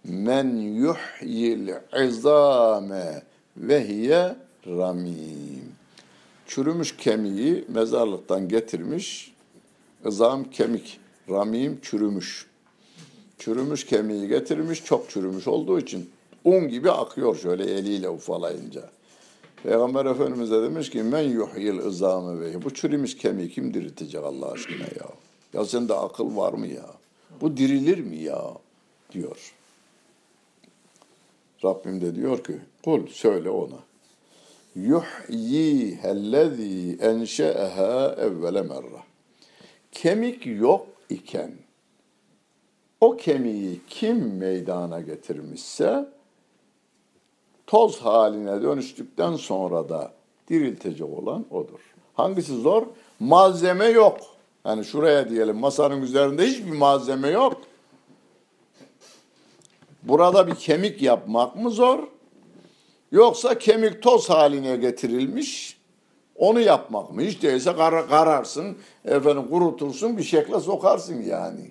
men 0.05 0.57
yuhyil 0.57 1.69
izame 2.07 3.23
ve 3.57 3.89
hiye 3.89 4.37
ramim. 4.67 5.73
Çürümüş 6.47 6.97
kemiği 6.97 7.65
mezarlıktan 7.69 8.49
getirmiş, 8.49 9.35
ızam 10.07 10.45
kemik 10.45 11.01
Ramim 11.31 11.79
çürümüş. 11.83 12.52
Çürümüş 13.39 13.87
kemiği 13.87 14.29
getirmiş, 14.29 14.85
çok 14.85 15.11
çürümüş 15.11 15.49
olduğu 15.49 15.81
için 15.81 16.11
un 16.45 16.69
gibi 16.69 16.91
akıyor 16.91 17.37
şöyle 17.37 17.65
eliyle 17.65 18.09
ufalayınca. 18.09 18.91
Peygamber 19.63 20.07
Efendimiz 20.07 20.51
de 20.51 20.63
demiş 20.63 20.91
ki 20.91 21.03
men 21.03 21.23
yuhyil 21.23 21.79
ızame 21.79 22.41
ve 22.41 22.65
bu 22.65 22.75
çürümüş 22.75 23.17
kemiği 23.17 23.51
kim 23.51 23.75
diriltecek 23.75 24.25
Allah 24.25 24.53
aşkına 24.53 24.85
ya? 24.85 25.09
Ya 25.53 25.65
sende 25.65 25.95
akıl 25.95 26.37
var 26.37 26.53
mı 26.53 26.67
ya? 26.67 26.87
Bu 27.41 27.57
dirilir 27.57 27.99
mi 27.99 28.17
ya? 28.17 28.45
diyor. 29.13 29.55
Rabbim 31.65 32.01
de 32.01 32.15
diyor 32.15 32.45
ki 32.45 32.59
kul 32.85 33.07
söyle 33.07 33.51
ona. 33.51 33.79
Yuhyihellezî 34.75 36.99
enşe'eha 37.01 38.17
evvele 38.19 38.63
merra. 38.63 39.03
Kemik 39.93 40.47
yok 40.47 40.87
iken 41.11 41.53
o 43.03 43.17
kemiği 43.17 43.81
kim 43.89 44.37
meydana 44.37 45.01
getirmişse 45.01 46.09
toz 47.67 47.99
haline 47.99 48.63
dönüştükten 48.63 49.37
sonra 49.37 49.89
da 49.89 50.13
diriltecek 50.49 51.09
olan 51.09 51.47
odur. 51.51 51.81
Hangisi 52.15 52.61
zor? 52.61 52.87
Malzeme 53.21 53.87
yok. 53.87 54.21
Yani 54.65 54.85
şuraya 54.85 55.31
diyelim 55.31 55.57
masanın 55.57 56.03
üzerinde 56.03 56.47
hiçbir 56.47 56.73
malzeme 56.73 57.29
yok. 57.29 57.63
Burada 60.03 60.47
bir 60.47 60.55
kemik 60.55 61.03
yapmak 61.03 61.57
mı 61.57 61.71
zor? 61.71 61.99
Yoksa 63.13 63.59
kemik 63.59 64.03
toz 64.03 64.31
haline 64.31 64.77
getirilmiş, 64.77 65.79
onu 66.37 66.61
yapmak 66.61 67.13
mı? 67.13 67.23
Hiç 67.23 67.43
değilse 67.43 67.77
kar 67.77 68.09
kararsın, 68.09 68.77
efendim 69.05 69.49
kurutursun, 69.51 70.19
bir 70.19 70.23
şekle 70.23 70.61
sokarsın 70.61 71.23
yani. 71.23 71.71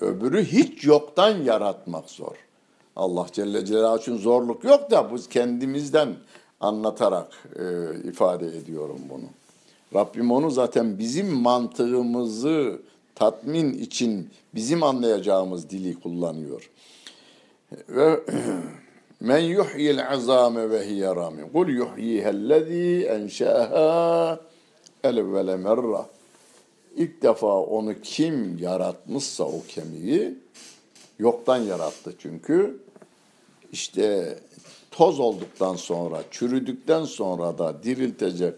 Öbürü 0.00 0.44
hiç 0.44 0.84
yoktan 0.84 1.42
yaratmak 1.42 2.10
zor. 2.10 2.36
Allah 2.96 3.26
Celle 3.32 3.64
Celaluhu 3.64 4.00
için 4.00 4.16
zorluk 4.16 4.64
yok 4.64 4.90
da 4.90 5.14
biz 5.14 5.28
kendimizden 5.28 6.14
anlatarak 6.60 7.28
e, 7.56 7.64
ifade 8.08 8.46
ediyorum 8.46 9.00
bunu. 9.10 9.24
Rabbim 9.94 10.30
onu 10.30 10.50
zaten 10.50 10.98
bizim 10.98 11.32
mantığımızı 11.32 12.80
tatmin 13.14 13.72
için 13.72 14.30
bizim 14.54 14.82
anlayacağımız 14.82 15.70
dili 15.70 16.00
kullanıyor. 16.00 16.70
Ve 17.88 18.20
men 19.20 19.38
yuhyil 19.38 20.08
azame 20.08 20.70
ve 20.70 20.88
hiye 20.88 21.16
ramim. 21.16 21.52
Kul 21.52 21.68
yuhyihellezî 21.68 23.06
enşâhâ 23.06 24.40
elvele 25.04 25.56
merra. 25.56 26.06
İlk 26.96 27.22
defa 27.22 27.60
onu 27.60 28.00
kim 28.02 28.58
yaratmışsa 28.58 29.44
o 29.44 29.62
kemiği 29.68 30.34
yoktan 31.18 31.56
yarattı 31.56 32.14
çünkü. 32.18 32.78
işte 33.72 34.38
toz 34.90 35.20
olduktan 35.20 35.76
sonra, 35.76 36.22
çürüdükten 36.30 37.04
sonra 37.04 37.58
da 37.58 37.82
diriltecek 37.82 38.54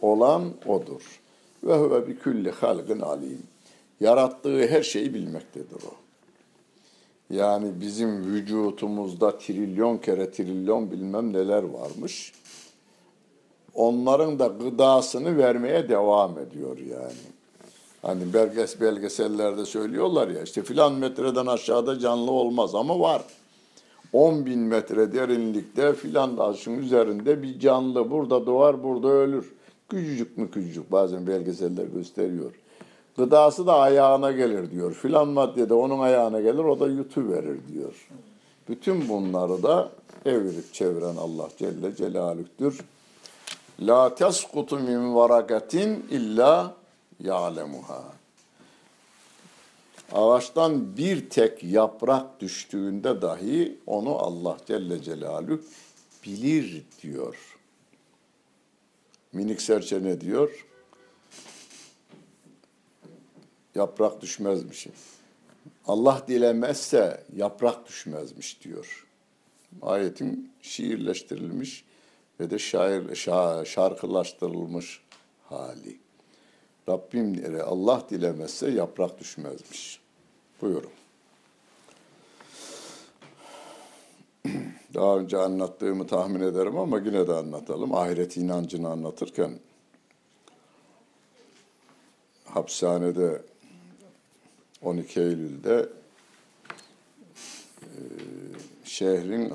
olan 0.00 0.52
odur. 0.66 1.20
Ve 1.64 1.78
huve 1.78 2.08
bi 2.08 2.18
külli 2.18 2.50
halgın 2.50 3.00
alim. 3.00 3.42
Yarattığı 4.00 4.66
her 4.66 4.82
şeyi 4.82 5.14
bilmektedir 5.14 5.76
o. 5.76 5.94
Yani 7.34 7.80
bizim 7.80 8.24
vücutumuzda 8.24 9.38
trilyon 9.38 9.98
kere 9.98 10.30
trilyon 10.30 10.90
bilmem 10.90 11.32
neler 11.32 11.62
varmış. 11.62 12.32
Onların 13.74 14.38
da 14.38 14.46
gıdasını 14.46 15.38
vermeye 15.38 15.88
devam 15.88 16.38
ediyor 16.38 16.78
yani. 16.78 17.39
Hani 18.02 18.34
belges 18.34 18.80
belgesellerde 18.80 19.64
söylüyorlar 19.64 20.28
ya 20.28 20.42
işte 20.42 20.62
filan 20.62 20.92
metreden 20.92 21.46
aşağıda 21.46 21.98
canlı 21.98 22.30
olmaz 22.30 22.74
ama 22.74 23.00
var. 23.00 23.22
10 24.12 24.46
bin 24.46 24.58
metre 24.58 25.12
derinlikte 25.12 25.92
filan 25.92 26.36
taşın 26.36 26.78
üzerinde 26.78 27.42
bir 27.42 27.60
canlı 27.60 28.10
burada 28.10 28.46
doğar 28.46 28.82
burada 28.82 29.08
ölür. 29.08 29.52
Küçücük 29.88 30.38
mü 30.38 30.50
küçücük 30.50 30.92
bazen 30.92 31.26
belgeseller 31.26 31.84
gösteriyor. 31.84 32.52
Gıdası 33.16 33.66
da 33.66 33.78
ayağına 33.78 34.32
gelir 34.32 34.70
diyor. 34.70 34.92
Filan 34.94 35.28
madde 35.28 35.68
de 35.68 35.74
onun 35.74 35.98
ayağına 35.98 36.40
gelir 36.40 36.64
o 36.64 36.80
da 36.80 36.86
yutu 36.86 37.28
verir 37.28 37.58
diyor. 37.72 38.08
Bütün 38.68 39.08
bunları 39.08 39.62
da 39.62 39.90
evirip 40.26 40.74
çeviren 40.74 41.16
Allah 41.16 41.48
Celle 41.58 41.96
Celaluh'tür. 41.96 42.80
La 43.80 44.14
teskutu 44.14 44.78
min 44.78 45.14
varakatin 45.14 46.06
illa 46.10 46.74
ya'lemuha. 47.24 48.12
Ağaçtan 50.12 50.96
bir 50.96 51.30
tek 51.30 51.64
yaprak 51.64 52.40
düştüğünde 52.40 53.22
dahi 53.22 53.78
onu 53.86 54.18
Allah 54.18 54.56
Celle 54.66 55.02
Celaluhu 55.02 55.60
bilir 56.24 56.82
diyor. 57.02 57.36
Minik 59.32 59.62
serçe 59.62 60.02
ne 60.02 60.20
diyor? 60.20 60.66
Yaprak 63.74 64.20
düşmezmiş. 64.20 64.86
Allah 65.86 66.24
dilemezse 66.28 67.24
yaprak 67.36 67.88
düşmezmiş 67.88 68.62
diyor. 68.64 69.06
Ayetin 69.82 70.52
şiirleştirilmiş 70.62 71.84
ve 72.40 72.50
de 72.50 72.58
şair, 72.58 73.14
şarkılaştırılmış 73.64 75.00
hali. 75.44 75.98
Rabbim 76.88 77.34
Allah 77.62 78.06
dilemezse 78.10 78.70
yaprak 78.70 79.20
düşmezmiş. 79.20 80.00
Buyurun. 80.60 80.90
Daha 84.94 85.18
önce 85.18 85.36
anlattığımı 85.36 86.06
tahmin 86.06 86.40
ederim 86.40 86.78
ama 86.78 86.98
yine 86.98 87.28
de 87.28 87.32
anlatalım. 87.32 87.94
Ahiret 87.94 88.36
inancını 88.36 88.88
anlatırken 88.88 89.58
hapishanede 92.44 93.42
12 94.82 95.20
Eylül'de 95.20 95.88
e, 97.82 97.92
şehrin 98.84 99.52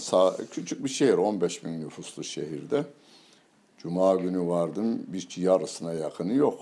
küçük 0.52 0.84
bir 0.84 0.90
şehir 0.90 1.18
15 1.18 1.66
bin 1.66 1.82
nüfuslu 1.82 2.24
şehirde 2.24 2.84
Cuma 3.78 4.16
günü 4.16 4.48
vardım 4.48 5.04
bir 5.08 5.38
yarısına 5.38 5.94
yakını 5.94 6.34
yok. 6.34 6.60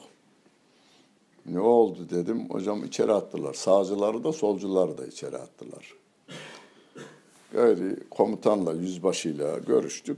Ne 1.45 1.59
oldu 1.59 2.09
dedim. 2.09 2.49
Hocam 2.49 2.83
içeri 2.83 3.11
attılar. 3.11 3.53
Sağcıları 3.53 4.23
da 4.23 4.33
solcuları 4.33 4.97
da 4.97 5.05
içeri 5.05 5.37
attılar. 5.37 5.93
Öyle 7.53 7.95
komutanla, 8.09 8.73
yüzbaşıyla 8.73 9.57
görüştük. 9.57 10.17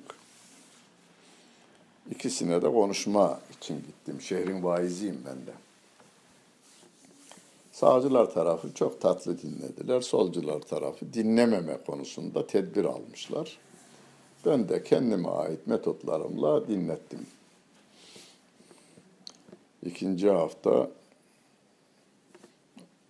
İkisine 2.11 2.61
de 2.61 2.71
konuşma 2.71 3.39
için 3.57 3.75
gittim. 3.75 4.21
Şehrin 4.21 4.63
vaiziyim 4.63 5.21
ben 5.25 5.47
de. 5.47 5.51
Sağcılar 7.71 8.33
tarafı 8.33 8.73
çok 8.73 9.01
tatlı 9.01 9.41
dinlediler. 9.41 10.01
Solcular 10.01 10.59
tarafı 10.61 11.13
dinlememe 11.13 11.77
konusunda 11.87 12.47
tedbir 12.47 12.85
almışlar. 12.85 13.57
Ben 14.45 14.69
de 14.69 14.83
kendime 14.83 15.29
ait 15.29 15.67
metotlarımla 15.67 16.67
dinlettim. 16.67 17.27
İkinci 19.85 20.29
hafta 20.29 20.89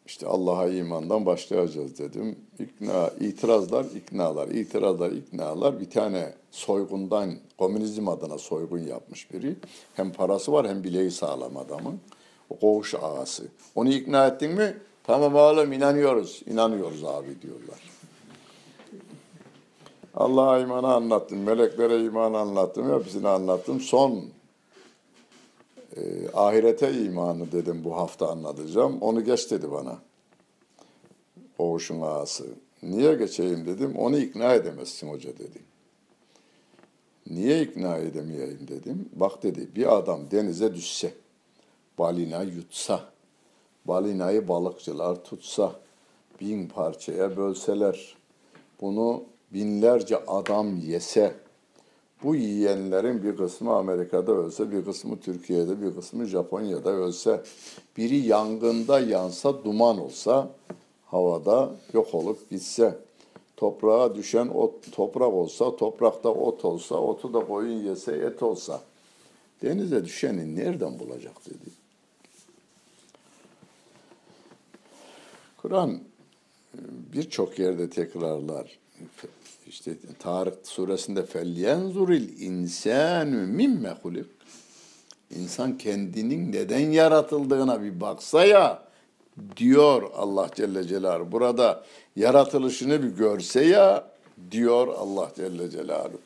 işte 0.06 0.28
Allah'a 0.28 0.68
imandan 0.68 1.26
başlayacağız 1.26 2.00
dedim. 2.00 2.36
İkna, 2.60 3.10
itirazlar, 3.20 3.86
iknalar, 3.86 4.48
itirazlar, 4.48 5.12
iknalar. 5.12 5.80
Bir 5.80 5.90
tane 5.90 6.34
soygundan, 6.52 7.32
komünizm 7.58 8.08
adına 8.08 8.38
soygun 8.38 8.80
yapmış 8.80 9.34
biri. 9.34 9.56
Hem 9.94 10.12
parası 10.12 10.52
var 10.52 10.68
hem 10.68 10.84
bileği 10.84 11.12
sağlam 11.12 11.58
adamın. 11.58 12.00
O 12.50 12.60
koğuş 12.60 12.96
ağası. 12.96 13.44
Onu 13.76 13.90
ikna 13.90 14.28
ettin 14.28 14.52
mi? 14.52 14.78
Tamam 15.04 15.36
oğlum 15.36 15.74
inanıyoruz. 15.74 16.42
İnanıyoruz 16.48 17.04
abi 17.04 17.42
diyorlar. 17.42 17.80
Allah'a 20.16 20.60
imanı 20.60 20.94
anlattım. 20.94 21.40
Meleklere 21.40 22.04
imanı 22.04 22.38
anlattım. 22.38 23.00
Hepsini 23.00 23.28
anlattım. 23.28 23.80
Son 23.80 24.24
e, 25.96 26.30
ahirete 26.34 26.94
imanı 27.04 27.52
dedim 27.52 27.84
bu 27.84 27.96
hafta 27.96 28.30
anlatacağım. 28.30 28.98
Onu 29.02 29.24
geç 29.24 29.52
dedi 29.52 29.72
bana. 29.72 30.00
Oğuşun 31.58 32.02
ağası. 32.02 32.46
Niye 32.84 33.16
geçeyim 33.16 33.66
dedim. 33.66 33.96
Onu 33.98 34.18
ikna 34.18 34.54
edemezsin 34.54 35.10
hoca 35.10 35.38
dedi. 35.38 35.60
Niye 37.30 37.62
ikna 37.62 37.98
edemeyeyim 37.98 38.68
dedim. 38.68 39.10
Bak 39.14 39.44
dedi 39.44 39.70
bir 39.76 39.98
adam 39.98 40.32
denize 40.32 40.76
düşse, 40.76 41.14
balina 41.98 42.44
yutsa, 42.44 43.00
balinayı 43.86 44.48
balıkçılar 44.48 45.24
tutsa, 45.24 45.80
bin 46.42 46.68
parçaya 46.68 47.38
bölseler, 47.38 48.16
bunu 48.82 49.24
binlerce 49.54 50.26
adam 50.28 50.78
yese, 50.78 51.36
Bu 52.26 52.36
yiyenlerin 52.36 53.24
bir 53.24 53.38
kısmı 53.38 53.74
Amerika'da 53.74 54.32
ölse, 54.32 54.72
bir 54.72 54.86
kısmı 54.86 55.20
Türkiye'de, 55.20 55.82
bir 55.82 55.96
kısmı 55.96 56.26
Japonya'da 56.26 56.92
ölse, 56.92 57.44
biri 57.98 58.18
yangında 58.18 59.00
yansa, 59.00 59.64
duman 59.64 60.00
olsa, 60.00 60.50
havada 61.06 61.76
yok 61.94 62.14
olup 62.14 62.50
gitse, 62.50 62.98
toprağa 63.58 64.16
düşen 64.16 64.48
ot, 64.48 64.92
toprak 64.92 65.34
olsa, 65.34 65.76
toprakta 65.76 66.30
ot 66.30 66.66
olsa, 66.66 66.96
otu 66.96 67.34
da 67.34 67.40
koyun 67.40 67.84
yese 67.84 68.12
et 68.12 68.44
olsa, 68.44 68.82
denize 69.62 70.06
düşeni 70.06 70.56
nereden 70.56 71.00
bulacak 71.00 71.46
dedi. 71.46 71.72
Kur'an 75.58 75.92
e, 75.92 76.80
birçok 77.14 77.60
yerde 77.60 77.90
tekrarlar. 77.90 78.80
İşte 79.68 79.92
Tarık 80.20 80.68
suresinde 80.68 81.26
felyenzuril 81.26 82.42
insanu 82.42 83.48
mimme 83.48 83.96
hulik. 84.02 84.26
İnsan 85.30 85.78
kendinin 85.78 86.52
neden 86.52 86.92
yaratıldığına 86.92 87.82
bir 87.82 88.02
baksa 88.02 88.46
ya 88.46 88.84
diyor 89.58 90.12
Allah 90.16 90.50
Celle 90.56 90.84
Celaluhu. 90.84 91.32
Burada 91.32 91.84
yaratılışını 92.16 93.04
bir 93.04 93.10
görse 93.10 93.66
ya 93.66 94.08
diyor 94.52 94.88
Allah 94.88 95.32
Celle 95.36 95.70
Celaluhu. 95.70 96.22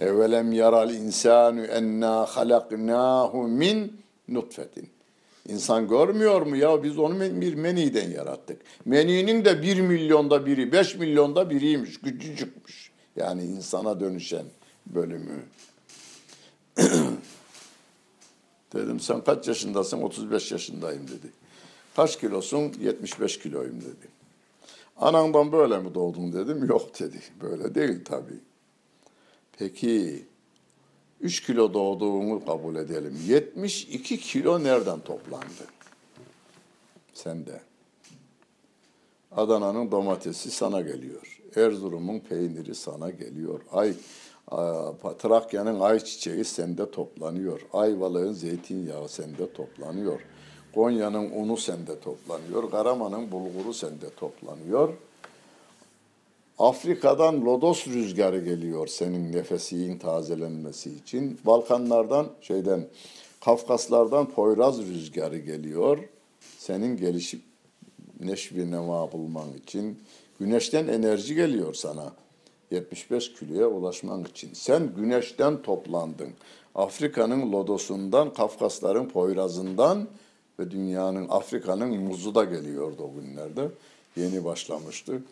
Evelem 0.00 0.52
yaral 0.52 0.94
insanu 0.94 1.60
enna 1.60 2.26
halaknahu 2.26 3.48
min 3.48 4.00
nutfetin. 4.28 4.95
İnsan 5.48 5.88
görmüyor 5.88 6.42
mu 6.42 6.56
ya 6.56 6.82
biz 6.82 6.98
onu 6.98 7.20
bir 7.20 7.54
meniden 7.54 8.10
yarattık. 8.10 8.60
Meninin 8.84 9.44
de 9.44 9.62
bir 9.62 9.80
milyonda 9.80 10.46
biri, 10.46 10.72
beş 10.72 10.96
milyonda 10.96 11.50
biriymiş, 11.50 12.00
küçücükmüş. 12.00 12.90
Yani 13.16 13.44
insana 13.44 14.00
dönüşen 14.00 14.46
bölümü. 14.86 15.42
Dedim 18.72 19.00
sen 19.00 19.24
kaç 19.24 19.48
yaşındasın? 19.48 20.02
35 20.02 20.52
yaşındayım 20.52 21.08
dedi. 21.08 21.32
Kaç 21.96 22.20
kilosun? 22.20 22.72
75 22.80 23.38
kiloyum 23.38 23.80
dedi. 23.80 24.08
Anandan 24.96 25.52
böyle 25.52 25.78
mi 25.78 25.94
doğdun 25.94 26.32
dedim. 26.32 26.64
Yok 26.64 27.00
dedi. 27.00 27.20
Böyle 27.42 27.74
değil 27.74 28.04
tabii. 28.04 28.38
Peki 29.58 30.24
3 31.20 31.46
kilo 31.46 31.74
doğduğunu 31.74 32.44
kabul 32.44 32.76
edelim. 32.76 33.18
72 33.26 34.20
kilo 34.20 34.64
nereden 34.64 35.00
toplandı? 35.00 35.66
Sende. 37.14 37.60
Adana'nın 39.32 39.90
domatesi 39.90 40.50
sana 40.50 40.80
geliyor. 40.80 41.40
Erzurum'un 41.56 42.18
peyniri 42.18 42.74
sana 42.74 43.10
geliyor. 43.10 43.60
Ay 43.72 43.94
Trakya'nın 45.18 45.80
ayçiçeği 45.80 46.44
sende 46.44 46.90
toplanıyor. 46.90 47.60
Ayvalık'ın 47.72 48.32
zeytinyağı 48.32 49.08
sende 49.08 49.52
toplanıyor. 49.52 50.20
Konya'nın 50.74 51.30
unu 51.30 51.56
sende 51.56 52.00
toplanıyor. 52.00 52.70
Karaman'ın 52.70 53.30
bulguru 53.30 53.74
sende 53.74 54.10
toplanıyor. 54.16 54.94
Afrika'dan 56.58 57.44
lodos 57.44 57.86
rüzgarı 57.86 58.44
geliyor 58.44 58.86
senin 58.86 59.32
nefesiyin 59.32 59.98
tazelenmesi 59.98 60.90
için. 60.90 61.38
Balkanlardan 61.44 62.26
şeyden 62.40 62.86
Kafkaslardan 63.44 64.30
Poyraz 64.30 64.78
rüzgarı 64.78 65.38
geliyor. 65.38 65.98
Senin 66.58 66.96
gelişip 66.96 67.42
neşvi 68.20 68.70
nema 68.70 69.12
bulman 69.12 69.48
için. 69.64 69.98
Güneşten 70.40 70.88
enerji 70.88 71.34
geliyor 71.34 71.74
sana. 71.74 72.12
75 72.70 73.32
kiloya 73.32 73.66
ulaşman 73.66 74.24
için. 74.24 74.50
Sen 74.54 74.94
güneşten 74.96 75.62
toplandın. 75.62 76.28
Afrika'nın 76.74 77.52
lodosundan, 77.52 78.32
Kafkasların 78.32 79.08
Poyraz'ından 79.08 80.08
ve 80.58 80.70
dünyanın, 80.70 81.26
Afrika'nın 81.28 82.00
muzu 82.00 82.34
da 82.34 82.44
geliyordu 82.44 83.02
o 83.02 83.20
günlerde. 83.20 83.68
Yeni 84.16 84.44
başlamıştı. 84.44 85.22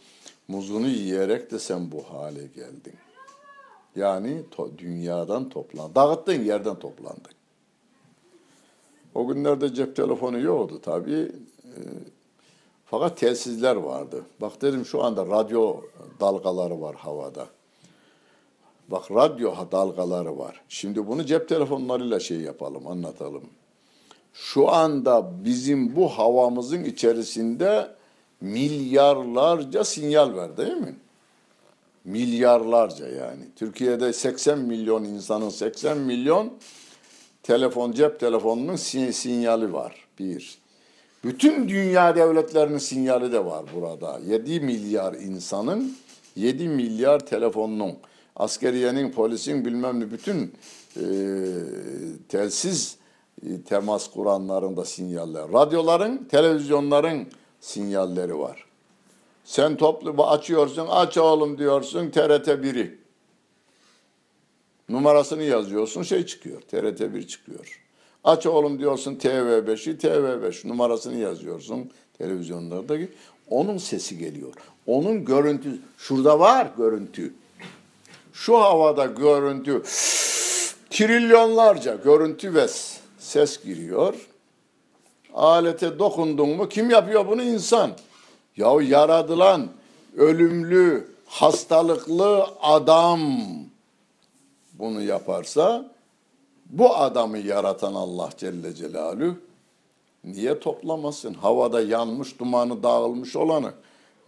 Muzunu 0.48 0.88
yiyerek 0.88 1.50
de 1.50 1.58
sen 1.58 1.92
bu 1.92 2.02
hale 2.02 2.46
geldin. 2.46 2.94
Yani 3.96 4.42
to, 4.50 4.70
dünyadan 4.78 5.48
toplan, 5.48 5.94
dağıttığın 5.94 6.44
yerden 6.44 6.78
toplandın. 6.78 7.32
O 9.14 9.26
günlerde 9.26 9.74
cep 9.74 9.96
telefonu 9.96 10.40
yoktu 10.40 10.80
tabii. 10.82 11.32
E, 11.64 11.78
fakat 12.86 13.18
telsizler 13.18 13.76
vardı. 13.76 14.22
Bak 14.40 14.62
dedim 14.62 14.84
şu 14.84 15.02
anda 15.02 15.26
radyo 15.26 15.76
dalgaları 16.20 16.80
var 16.80 16.96
havada. 16.96 17.46
Bak 18.88 19.10
radyo 19.10 19.54
dalgaları 19.72 20.38
var. 20.38 20.60
Şimdi 20.68 21.06
bunu 21.06 21.26
cep 21.26 21.48
telefonlarıyla 21.48 22.20
şey 22.20 22.40
yapalım, 22.40 22.86
anlatalım. 22.86 23.44
Şu 24.32 24.70
anda 24.70 25.44
bizim 25.44 25.96
bu 25.96 26.08
havamızın 26.08 26.84
içerisinde 26.84 27.94
milyarlarca 28.44 29.84
sinyal 29.84 30.34
var 30.34 30.56
değil 30.56 30.76
mi? 30.76 30.96
Milyarlarca 32.04 33.08
yani. 33.08 33.42
Türkiye'de 33.56 34.12
80 34.12 34.58
milyon 34.58 35.04
insanın 35.04 35.48
80 35.48 35.98
milyon 35.98 36.52
telefon, 37.42 37.92
cep 37.92 38.20
telefonunun 38.20 38.76
sinyali 38.76 39.72
var. 39.72 40.06
Bir. 40.18 40.58
Bütün 41.24 41.68
dünya 41.68 42.16
devletlerinin 42.16 42.78
sinyali 42.78 43.32
de 43.32 43.44
var 43.44 43.64
burada. 43.74 44.20
7 44.26 44.60
milyar 44.60 45.14
insanın 45.14 45.96
7 46.36 46.68
milyar 46.68 47.26
telefonunun, 47.26 47.92
askeriyenin, 48.36 49.12
polisin 49.12 49.64
bilmem 49.64 50.00
ne 50.00 50.10
bütün 50.10 50.52
e, 50.96 51.04
telsiz 52.28 52.96
e, 53.46 53.62
temas 53.62 54.10
kuranların 54.10 54.82
sinyaller. 54.82 55.52
Radyoların, 55.52 56.24
televizyonların 56.30 57.26
sinyalleri 57.64 58.38
var. 58.38 58.64
Sen 59.44 59.76
toplu 59.76 60.26
açıyorsun, 60.26 60.86
aç 60.90 61.18
oğlum 61.18 61.58
diyorsun 61.58 62.10
TRT 62.10 62.48
1'i. 62.48 62.98
Numarasını 64.88 65.42
yazıyorsun, 65.42 66.02
şey 66.02 66.26
çıkıyor, 66.26 66.60
TRT 66.60 67.00
1 67.14 67.26
çıkıyor. 67.26 67.80
Aç 68.24 68.46
oğlum 68.46 68.78
diyorsun 68.78 69.14
TV5'i, 69.14 69.98
TV5 69.98 70.68
numarasını 70.68 71.16
yazıyorsun 71.16 71.90
televizyonlarda. 72.18 72.96
Onun 73.50 73.78
sesi 73.78 74.18
geliyor. 74.18 74.52
Onun 74.86 75.24
görüntü, 75.24 75.78
şurada 75.98 76.38
var 76.38 76.70
görüntü. 76.76 77.34
Şu 78.32 78.58
havada 78.58 79.06
görüntü, 79.06 79.82
trilyonlarca 80.90 81.94
görüntü 81.94 82.54
ve 82.54 82.68
ses 83.18 83.64
giriyor 83.64 84.14
alete 85.34 85.98
dokundun 85.98 86.48
mu 86.48 86.68
kim 86.68 86.90
yapıyor 86.90 87.28
bunu? 87.28 87.42
insan. 87.42 87.90
Ya 88.56 88.72
yaradılan 88.82 89.68
ölümlü, 90.16 91.08
hastalıklı 91.26 92.46
adam 92.62 93.20
bunu 94.72 95.02
yaparsa 95.02 95.90
bu 96.66 96.96
adamı 96.96 97.38
yaratan 97.38 97.94
Allah 97.94 98.30
Celle 98.36 98.74
Celaluhu 98.74 99.36
niye 100.24 100.60
toplamasın? 100.60 101.34
Havada 101.34 101.80
yanmış, 101.80 102.38
dumanı 102.38 102.82
dağılmış 102.82 103.36
olanı 103.36 103.72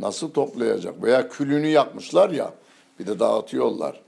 nasıl 0.01 0.31
toplayacak? 0.31 1.03
Veya 1.03 1.29
külünü 1.29 1.67
yakmışlar 1.67 2.31
ya 2.31 2.53
bir 2.99 3.07
de 3.07 3.19
dağıtıyorlar. 3.19 4.01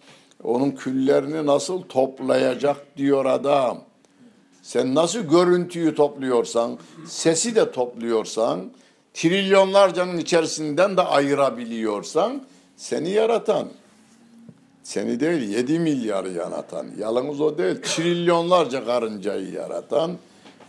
Onun 0.44 0.70
küllerini 0.70 1.46
nasıl 1.46 1.82
toplayacak 1.82 2.96
diyor 2.96 3.24
adam. 3.24 3.78
Sen 4.68 4.94
nasıl 4.94 5.20
görüntüyü 5.20 5.94
topluyorsan, 5.94 6.78
sesi 7.06 7.54
de 7.54 7.72
topluyorsan, 7.72 8.70
trilyonlarcanın 9.14 10.18
içerisinden 10.18 10.96
de 10.96 11.02
ayırabiliyorsan, 11.02 12.46
seni 12.76 13.10
yaratan, 13.10 13.68
seni 14.82 15.20
değil 15.20 15.48
yedi 15.48 15.78
milyarı 15.78 16.32
yaratan, 16.32 16.86
yalnız 16.98 17.40
o 17.40 17.58
değil, 17.58 17.76
trilyonlarca 17.82 18.84
karıncayı 18.84 19.52
yaratan, 19.52 20.16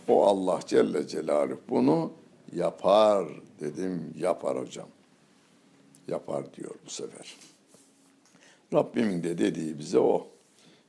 o 0.08 0.26
Allah 0.26 0.60
Celle 0.66 1.08
Celaluhu 1.08 1.60
bunu 1.68 2.12
yapar 2.52 3.26
dedim, 3.60 4.14
yapar 4.18 4.58
hocam. 4.58 4.88
Yapar 6.08 6.54
diyor 6.54 6.74
bu 6.86 6.90
sefer. 6.90 7.36
Rabbimin 8.74 9.22
de 9.22 9.38
dediği 9.38 9.78
bize 9.78 9.98
o. 9.98 10.26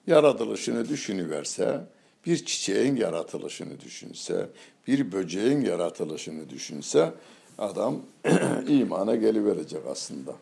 Yaratılışını 0.08 0.90
düşünüverse, 0.90 1.82
bir 2.26 2.46
çiçeğin 2.46 2.96
yaratılışını 2.96 3.80
düşünse, 3.80 4.50
bir 4.88 5.12
böceğin 5.12 5.62
yaratılışını 5.62 6.50
düşünse 6.50 7.14
adam 7.58 8.02
imana 8.68 9.16
geliverecek 9.16 9.82
aslında. 9.92 10.36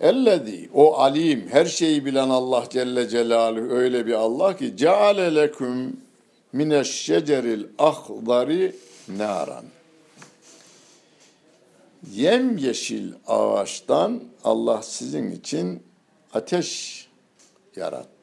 Ellezî 0.00 0.68
o 0.74 0.96
alim 0.98 1.48
her 1.48 1.66
şeyi 1.66 2.04
bilen 2.04 2.28
Allah 2.28 2.64
Celle 2.70 3.08
Celaluhu 3.08 3.74
öyle 3.74 4.06
bir 4.06 4.12
Allah 4.12 4.56
ki 4.56 4.76
ceale 4.76 5.34
leküm 5.34 5.96
mineşşeceril 6.52 7.64
ahdari 7.78 8.76
naran. 9.08 9.64
Yem 12.12 12.56
yeşil 12.56 13.12
ağaçtan 13.26 14.22
Allah 14.44 14.82
sizin 14.82 15.30
için 15.30 15.82
ateş 16.34 17.08
yarattı. 17.76 18.17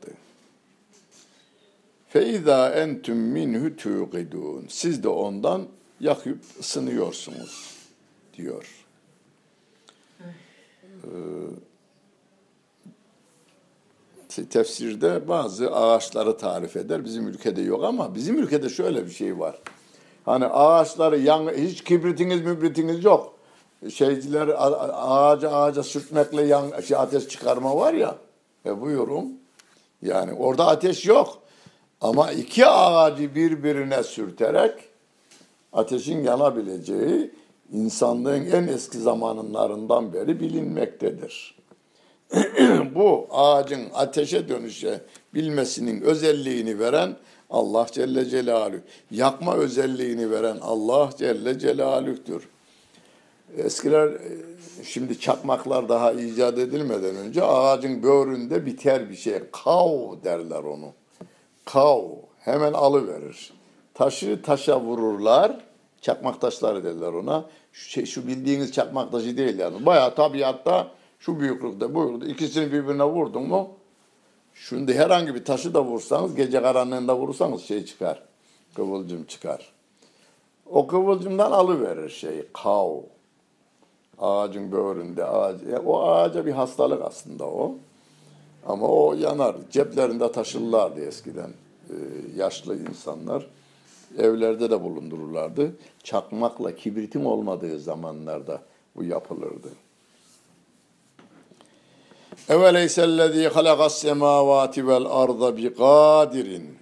Feiza 2.15 2.69
entüm 2.69 3.17
minhu 3.17 3.75
tuqidun. 3.75 4.65
Siz 4.69 5.03
de 5.03 5.07
ondan 5.07 5.61
yakıp 5.99 6.39
ısınıyorsunuz 6.59 7.75
diyor. 8.37 8.85
Ee, 14.33 14.45
tefsirde 14.49 15.27
bazı 15.27 15.75
ağaçları 15.75 16.37
tarif 16.37 16.75
eder. 16.75 17.05
Bizim 17.05 17.27
ülkede 17.27 17.61
yok 17.61 17.83
ama 17.83 18.15
bizim 18.15 18.37
ülkede 18.37 18.69
şöyle 18.69 19.05
bir 19.05 19.11
şey 19.11 19.39
var. 19.39 19.59
Hani 20.25 20.45
ağaçları 20.45 21.19
yan, 21.19 21.49
hiç 21.49 21.83
kibritiniz 21.83 22.41
mübritiniz 22.41 23.03
yok. 23.03 23.33
Şeyciler 23.93 24.49
ağaca 24.93 25.51
ağaca 25.51 25.83
sürtmekle 25.83 26.41
yan, 26.41 26.81
şey, 26.81 26.97
ateş 26.97 27.27
çıkarma 27.27 27.75
var 27.75 27.93
ya. 27.93 28.15
E 28.65 28.81
buyurun. 28.81 29.39
Yani 30.01 30.33
orada 30.33 30.67
ateş 30.67 31.05
yok. 31.05 31.45
Ama 32.01 32.31
iki 32.31 32.65
ağacı 32.65 33.35
birbirine 33.35 34.03
sürterek 34.03 34.73
ateşin 35.73 36.23
yanabileceği 36.23 37.31
insanlığın 37.73 38.45
en 38.45 38.67
eski 38.67 38.97
zamanlarından 38.97 40.13
beri 40.13 40.39
bilinmektedir. 40.39 41.55
Bu 42.95 43.27
ağacın 43.31 43.81
ateşe 43.93 44.49
dönüşe 44.49 45.01
bilmesinin 45.33 46.01
özelliğini 46.01 46.79
veren 46.79 47.15
Allah 47.49 47.87
Celle 47.91 48.25
Celaluhu. 48.25 48.81
Yakma 49.11 49.55
özelliğini 49.55 50.31
veren 50.31 50.57
Allah 50.61 51.09
Celle 51.17 51.59
Celaluh'tür. 51.59 52.47
Eskiler 53.57 54.09
şimdi 54.83 55.19
çakmaklar 55.19 55.89
daha 55.89 56.11
icat 56.11 56.59
edilmeden 56.59 57.15
önce 57.15 57.43
ağacın 57.43 58.03
böğründe 58.03 58.65
biter 58.65 59.09
bir 59.09 59.15
şey. 59.15 59.39
Kav 59.51 60.23
derler 60.23 60.63
onu. 60.63 60.93
Kav 61.65 62.01
hemen 62.39 62.73
alıverir. 62.73 63.53
Taşı 63.93 64.41
taşa 64.41 64.81
vururlar. 64.81 65.59
Çakmak 66.01 66.41
taşları 66.41 66.83
derler 66.83 67.13
ona. 67.13 67.45
Şu, 67.71 67.89
şey, 67.89 68.05
şu 68.05 68.27
bildiğiniz 68.27 68.71
çakmak 68.71 69.11
taşı 69.11 69.37
değil 69.37 69.59
yani. 69.59 69.85
Bayağı 69.85 70.15
tabiatta 70.15 70.87
şu 71.19 71.39
büyüklükte 71.39 71.95
buyurdu. 71.95 72.25
İkisini 72.25 72.71
birbirine 72.71 73.03
vurdun 73.03 73.43
mu 73.43 73.69
Şimdi 74.55 74.93
herhangi 74.93 75.35
bir 75.35 75.45
taşı 75.45 75.73
da 75.73 75.83
vursanız, 75.83 76.35
gece 76.35 76.61
karanlığında 76.61 77.17
vurursanız 77.17 77.63
şey 77.63 77.85
çıkar. 77.85 78.23
Kıvılcım 78.75 79.23
çıkar. 79.23 79.71
O 80.65 80.87
kıvılcımdan 80.87 81.51
alıverir 81.51 82.09
şeyi, 82.09 82.45
kav. 82.53 82.91
Ağacın 84.19 84.71
böğründe, 84.71 85.25
ağaç. 85.25 85.61
o 85.85 86.03
ağaca 86.03 86.45
bir 86.45 86.51
hastalık 86.51 87.01
aslında 87.01 87.45
o. 87.45 87.75
Ama 88.65 88.87
o 88.87 89.13
yanar. 89.13 89.55
Ceplerinde 89.71 90.31
taşırlardı 90.31 91.01
eskiden 91.01 91.49
e, 91.89 91.95
yaşlı 92.35 92.77
insanlar. 92.77 93.47
Evlerde 94.17 94.71
de 94.71 94.83
bulundururlardı. 94.83 95.75
Çakmakla 96.03 96.75
kibritin 96.75 97.25
olmadığı 97.25 97.79
zamanlarda 97.79 98.61
bu 98.95 99.03
yapılırdı. 99.03 99.69
Eveleyse 102.49 103.01
halakas 103.53 103.97
semavati 103.97 104.87
vel 104.87 105.05
arda 105.05 105.57
bi 105.57 105.73
kadirin. 105.73 106.77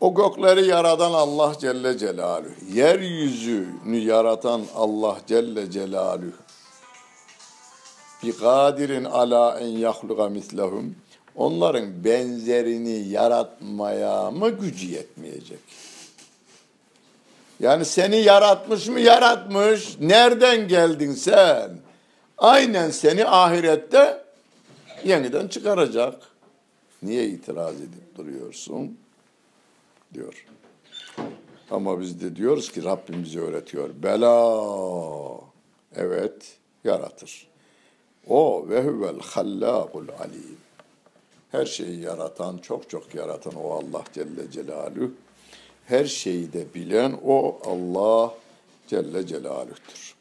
O 0.00 0.14
gökleri 0.14 0.66
yaratan 0.66 1.12
Allah 1.12 1.52
Celle 1.60 1.98
Celaluhu, 1.98 2.50
yeryüzünü 2.72 3.96
yaratan 3.96 4.62
Allah 4.74 5.16
Celle 5.26 5.70
Celaluhu, 5.70 6.32
bi 8.22 8.36
kadirin 8.36 9.04
ala 9.04 9.60
en 9.60 9.66
yahluga 9.66 10.28
mislehum, 10.28 10.94
onların 11.36 12.04
benzerini 12.04 13.08
yaratmaya 13.08 14.30
mı 14.30 14.50
gücü 14.50 14.86
yetmeyecek? 14.86 15.58
Yani 17.60 17.84
seni 17.84 18.16
yaratmış 18.16 18.88
mı 18.88 19.00
yaratmış, 19.00 19.96
nereden 20.00 20.68
geldin 20.68 21.12
sen? 21.12 21.88
aynen 22.38 22.90
seni 22.90 23.26
ahirette 23.26 24.24
yeniden 25.04 25.48
çıkaracak. 25.48 26.14
Niye 27.02 27.26
itiraz 27.26 27.74
edip 27.74 28.16
duruyorsun? 28.16 28.98
Diyor. 30.14 30.46
Ama 31.70 32.00
biz 32.00 32.20
de 32.20 32.36
diyoruz 32.36 32.72
ki 32.72 32.84
Rabbim 32.84 33.24
bize 33.24 33.40
öğretiyor. 33.40 33.90
Bela. 34.02 35.40
Evet, 35.96 36.56
yaratır. 36.84 37.48
O 38.28 38.68
ve 38.68 38.82
huvel 38.82 39.20
hallâkul 39.20 40.08
alim. 40.20 40.58
Her 41.50 41.66
şeyi 41.66 42.00
yaratan, 42.00 42.58
çok 42.58 42.90
çok 42.90 43.14
yaratan 43.14 43.54
o 43.54 43.70
Allah 43.70 44.04
Celle 44.12 44.50
Celaluhu. 44.50 45.10
Her 45.86 46.04
şeyi 46.04 46.52
de 46.52 46.74
bilen 46.74 47.18
o 47.24 47.58
Allah 47.64 48.34
Celle 48.86 49.26
Celaluh'tür. 49.26 50.14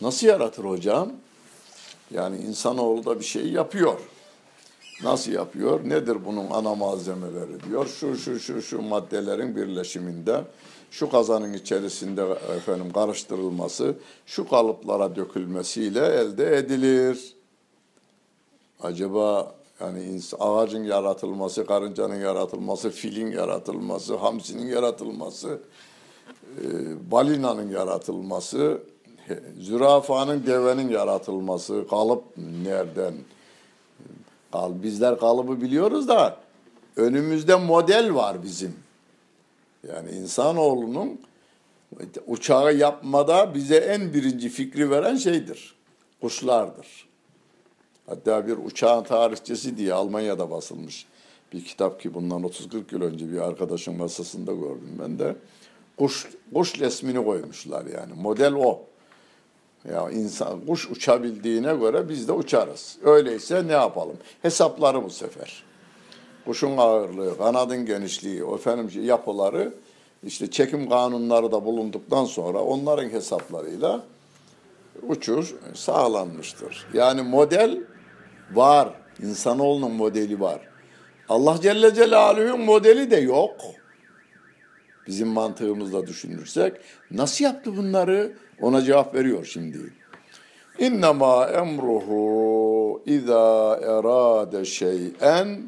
Nasıl 0.00 0.26
yaratır 0.26 0.64
hocam? 0.64 1.12
Yani 2.10 2.36
insanoğlu 2.36 3.04
da 3.04 3.20
bir 3.20 3.24
şey 3.24 3.48
yapıyor. 3.48 4.00
Nasıl 5.02 5.32
yapıyor? 5.32 5.88
Nedir 5.88 6.24
bunun 6.24 6.50
ana 6.50 6.74
malzemeleri 6.74 7.62
diyor. 7.68 7.86
Şu 7.86 8.16
şu 8.16 8.40
şu 8.40 8.62
şu 8.62 8.82
maddelerin 8.82 9.56
birleşiminde 9.56 10.44
şu 10.90 11.10
kazanın 11.10 11.52
içerisinde 11.52 12.22
efendim 12.56 12.92
karıştırılması, 12.92 13.94
şu 14.26 14.48
kalıplara 14.48 15.16
dökülmesiyle 15.16 16.06
elde 16.06 16.56
edilir. 16.56 17.36
Acaba 18.82 19.54
yani 19.80 20.20
ağacın 20.38 20.84
yaratılması, 20.84 21.66
karıncanın 21.66 22.20
yaratılması, 22.20 22.90
filin 22.90 23.32
yaratılması, 23.32 24.16
hamsinin 24.16 24.66
yaratılması, 24.66 25.58
balinanın 27.10 27.70
yaratılması, 27.70 28.82
zürafanın 29.60 30.46
devenin 30.46 30.88
yaratılması, 30.88 31.84
kalıp 31.90 32.24
nereden? 32.64 33.14
Kal, 34.52 34.72
bizler 34.82 35.18
kalıbı 35.18 35.60
biliyoruz 35.60 36.08
da 36.08 36.36
önümüzde 36.96 37.56
model 37.56 38.14
var 38.14 38.42
bizim. 38.42 38.85
Yani 39.88 40.10
insanoğlunun 40.10 41.20
uçağı 42.26 42.74
yapmada 42.74 43.54
bize 43.54 43.76
en 43.76 44.14
birinci 44.14 44.48
fikri 44.48 44.90
veren 44.90 45.16
şeydir. 45.16 45.74
Kuşlardır. 46.20 47.08
Hatta 48.06 48.46
bir 48.46 48.56
uçağın 48.56 49.04
tarihçesi 49.04 49.76
diye 49.76 49.92
Almanya'da 49.92 50.50
basılmış 50.50 51.06
bir 51.52 51.64
kitap 51.64 52.00
ki 52.00 52.14
bundan 52.14 52.42
30-40 52.42 52.82
yıl 52.92 53.02
önce 53.02 53.32
bir 53.32 53.38
arkadaşın 53.38 53.96
masasında 53.96 54.52
gördüm 54.52 54.96
ben 55.02 55.18
de. 55.18 55.36
Kuş, 55.98 56.28
kuş 56.54 56.80
resmini 56.80 57.24
koymuşlar 57.24 57.86
yani. 57.86 58.12
Model 58.14 58.52
o. 58.52 58.82
Ya 59.92 60.10
insan 60.10 60.66
kuş 60.66 60.90
uçabildiğine 60.90 61.74
göre 61.74 62.08
biz 62.08 62.28
de 62.28 62.32
uçarız. 62.32 62.98
Öyleyse 63.04 63.66
ne 63.66 63.72
yapalım? 63.72 64.16
Hesapları 64.42 65.04
bu 65.04 65.10
sefer. 65.10 65.65
Kuşun 66.46 66.76
ağırlığı, 66.76 67.38
kanadın 67.38 67.86
genişliği, 67.86 68.42
efendim 68.54 69.04
yapıları 69.04 69.72
işte 70.22 70.50
çekim 70.50 70.88
kanunları 70.88 71.52
da 71.52 71.64
bulunduktan 71.64 72.24
sonra 72.24 72.58
onların 72.58 73.08
hesaplarıyla 73.08 74.02
uçuş 75.08 75.54
sağlanmıştır. 75.74 76.86
Yani 76.94 77.22
model 77.22 77.80
var. 78.52 78.88
İnsanoğlunun 79.22 79.92
modeli 79.92 80.40
var. 80.40 80.60
Allah 81.28 81.58
Celle 81.62 81.94
Celaluhu'nun 81.94 82.60
modeli 82.60 83.10
de 83.10 83.16
yok. 83.16 83.56
Bizim 85.06 85.28
mantığımızla 85.28 86.06
düşünürsek 86.06 86.72
nasıl 87.10 87.44
yaptı 87.44 87.76
bunları? 87.76 88.32
Ona 88.60 88.82
cevap 88.82 89.14
veriyor 89.14 89.44
şimdi. 89.44 89.78
İnnemâ 90.78 91.46
emruhu 91.46 93.02
izâ 93.06 93.80
erâde 93.82 94.64
şey'en 94.64 95.62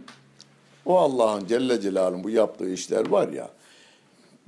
o 0.88 0.98
Allah'ın 0.98 1.46
Celle 1.46 1.80
Celaluhu'nun 1.80 2.24
bu 2.24 2.30
yaptığı 2.30 2.72
işler 2.72 3.08
var 3.08 3.28
ya 3.28 3.50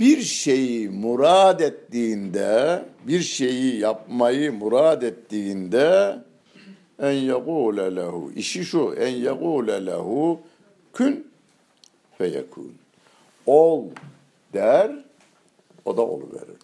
bir 0.00 0.22
şeyi 0.22 0.90
murad 0.90 1.60
ettiğinde, 1.60 2.84
bir 3.06 3.20
şeyi 3.20 3.76
yapmayı 3.76 4.52
murad 4.52 5.02
ettiğinde 5.02 6.18
en 6.98 7.12
yegûle 7.12 7.96
lehu. 7.96 8.32
İşi 8.36 8.64
şu, 8.64 8.94
en 8.94 9.14
yegûle 9.14 9.86
lehu 9.86 10.40
kün 10.92 11.30
feyekûn. 12.18 12.74
Ol 13.46 13.84
der, 14.52 15.04
o 15.84 15.96
da 15.96 16.02
oluverir. 16.02 16.56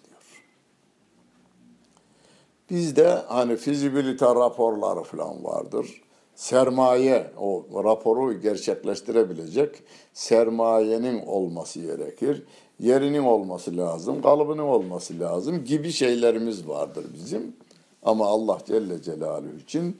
Bizde 2.70 3.08
hani 3.08 3.56
fizibilite 3.56 4.26
raporları 4.26 5.02
falan 5.02 5.44
vardır. 5.44 6.02
Sermaye, 6.36 7.30
o 7.38 7.64
raporu 7.84 8.40
gerçekleştirebilecek 8.40 9.82
sermayenin 10.12 11.26
olması 11.26 11.80
gerekir. 11.80 12.42
Yerinin 12.80 13.22
olması 13.22 13.76
lazım, 13.76 14.22
kalıbının 14.22 14.62
olması 14.62 15.20
lazım 15.20 15.64
gibi 15.64 15.92
şeylerimiz 15.92 16.68
vardır 16.68 17.06
bizim. 17.14 17.56
Ama 18.02 18.26
Allah 18.26 18.58
Celle 18.66 19.02
Celaluhu 19.02 19.56
için 19.62 19.96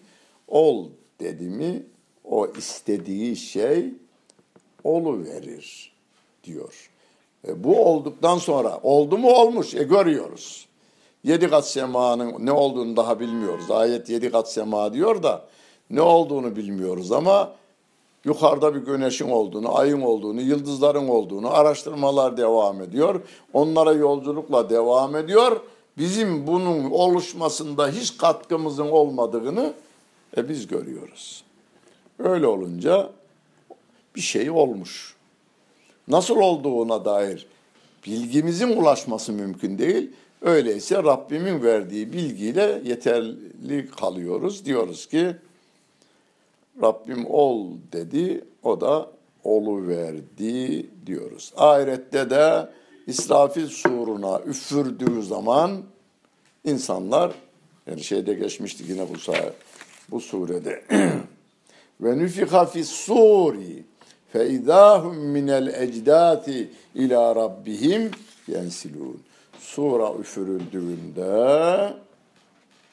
ol 0.49 0.87
dedi 1.21 1.45
mi 1.45 1.83
o 2.25 2.47
istediği 2.59 3.37
şey 3.37 3.95
olu 4.85 5.25
verir 5.25 5.93
diyor. 6.45 6.91
E, 7.49 7.65
bu 7.65 7.85
olduktan 7.85 8.39
sonra 8.39 8.81
oldu 8.83 9.19
mu 9.19 9.31
olmuş 9.31 9.75
e 9.75 9.83
görüyoruz. 9.83 10.67
Yedi 11.25 11.51
kat 11.51 11.69
semanın 11.69 12.47
ne 12.47 12.53
olduğunu 12.53 12.97
daha 12.97 13.21
bilmiyoruz. 13.21 13.71
Ayet 13.71 14.11
yedi 14.11 14.31
kat 14.31 14.53
sema 14.53 14.93
diyor 14.93 15.23
da 15.23 15.49
ne 15.91 16.01
olduğunu 16.01 16.57
bilmiyoruz 16.57 17.13
ama 17.13 17.53
yukarıda 18.25 18.75
bir 18.75 18.81
güneşin 18.81 19.31
olduğunu, 19.31 19.79
ayın 19.79 20.01
olduğunu, 20.01 20.41
yıldızların 20.41 21.09
olduğunu 21.09 21.55
araştırmalar 21.55 22.37
devam 22.37 22.83
ediyor. 22.83 23.21
Onlara 23.53 23.93
yolculukla 23.93 24.71
devam 24.71 25.17
ediyor. 25.17 25.61
Bizim 25.99 26.47
bunun 26.47 26.91
oluşmasında 26.91 27.89
hiç 27.89 28.19
katkımızın 28.19 28.89
olmadığını 28.89 29.73
e, 30.37 30.49
biz 30.49 30.67
görüyoruz. 30.67 31.45
Öyle 32.19 32.47
olunca 32.47 33.11
bir 34.17 34.21
şey 34.21 34.51
olmuş. 34.51 35.17
Nasıl 36.09 36.37
olduğuna 36.37 37.05
dair 37.05 37.47
bilgimizin 38.07 38.77
ulaşması 38.77 39.33
mümkün 39.33 39.79
değil. 39.79 40.11
Öyleyse 40.43 40.97
Rabbimin 40.97 41.63
verdiği 41.63 42.13
bilgiyle 42.13 42.83
yeterli 42.85 43.91
kalıyoruz. 43.91 44.65
Diyoruz 44.65 45.07
ki 45.07 45.37
Rabbim 46.83 47.27
ol 47.27 47.71
dedi, 47.93 48.45
o 48.63 48.81
da 48.81 49.11
olu 49.45 49.89
verdi 49.89 50.87
diyoruz. 51.07 51.53
Ahirette 51.57 52.31
de 52.31 52.69
İsrafil 53.07 53.67
suruna 53.67 54.41
üfürdüğü 54.47 55.23
zaman 55.23 55.83
insanlar 56.65 57.33
yani 57.87 58.05
şeyde 58.05 58.35
geçmişti 58.35 58.85
yine 58.89 59.09
bu 59.09 59.33
bu 60.11 60.21
surede 60.21 60.85
ve 62.01 62.19
nüfika 62.19 62.67
fis 62.67 62.89
suri 62.89 63.85
fe 64.33 64.49
idahum 64.49 65.17
minel 65.17 65.67
ecdati 65.67 66.71
ila 66.95 67.37
rabbihim 67.37 68.11
yensilun. 68.49 69.23
Sura 69.59 70.13
üfürüldüğünde 70.21 71.95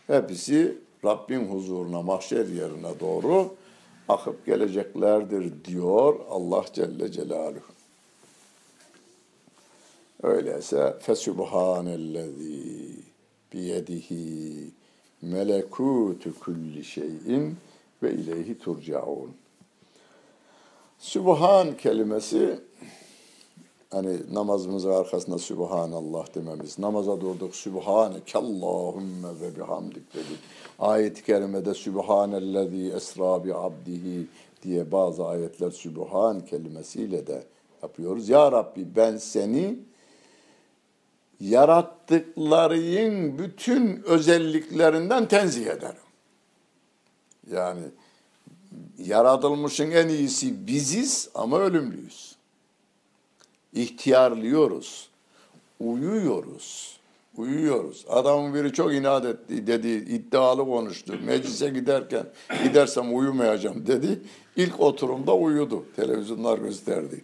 hepsi 0.07 0.77
Rabbin 1.05 1.45
huzuruna, 1.45 2.01
mahşer 2.01 2.45
yerine 2.47 2.99
doğru 2.99 3.55
akıp 4.09 4.45
geleceklerdir 4.45 5.65
diyor 5.65 6.19
Allah 6.29 6.65
Celle 6.73 7.11
Celaluhu. 7.11 7.73
Öyleyse 10.23 10.97
fesubhanellezi 10.99 12.95
biyedihi 13.53 14.71
melekutu 15.21 16.39
kulli 16.39 16.83
şeyin 16.83 17.57
ve 18.03 18.13
ileyhi 18.13 18.59
turcaun. 18.59 19.31
Sübhan 20.99 21.77
kelimesi 21.77 22.59
hani 23.93 24.17
namazımızın 24.33 24.91
arkasında 24.91 25.37
Sübhanallah 25.37 26.35
dememiz, 26.35 26.79
namaza 26.79 27.21
durduk 27.21 27.55
Sübhaneke 27.55 28.37
Allahümme 28.39 29.39
ve 29.41 29.55
bihamdik 29.55 30.13
dedik. 30.13 30.39
Ayet-i 30.79 31.23
kerimede 31.23 31.73
Sübhanellezi 31.73 32.93
esra 32.95 33.45
bi 33.45 33.55
abdihi 33.55 34.27
diye 34.63 34.91
bazı 34.91 35.25
ayetler 35.25 35.71
Sübhan 35.71 36.45
kelimesiyle 36.45 37.27
de 37.27 37.43
yapıyoruz. 37.83 38.29
Ya 38.29 38.51
Rabbi 38.51 38.95
ben 38.95 39.17
seni 39.17 39.79
yarattıkların 41.39 43.37
bütün 43.37 44.03
özelliklerinden 44.03 45.27
tenzih 45.27 45.67
ederim. 45.67 45.95
Yani 47.51 47.81
yaratılmışın 48.97 49.91
en 49.91 50.07
iyisi 50.07 50.67
biziz 50.67 51.29
ama 51.35 51.59
ölümlüyüz. 51.59 52.42
İhtiyarlıyoruz, 53.73 55.09
uyuyoruz, 55.79 56.97
uyuyoruz. 57.37 58.05
Adamın 58.09 58.53
biri 58.53 58.73
çok 58.73 58.93
inat 58.93 59.25
etti 59.25 59.67
dedi, 59.67 59.87
iddialı 59.87 60.65
konuştu. 60.65 61.13
Meclise 61.25 61.69
giderken 61.69 62.25
gidersem 62.63 63.17
uyumayacağım 63.17 63.87
dedi. 63.87 64.19
İlk 64.55 64.79
oturumda 64.79 65.35
uyudu. 65.35 65.85
Televizyonlar 65.95 66.57
gösterdi. 66.57 67.23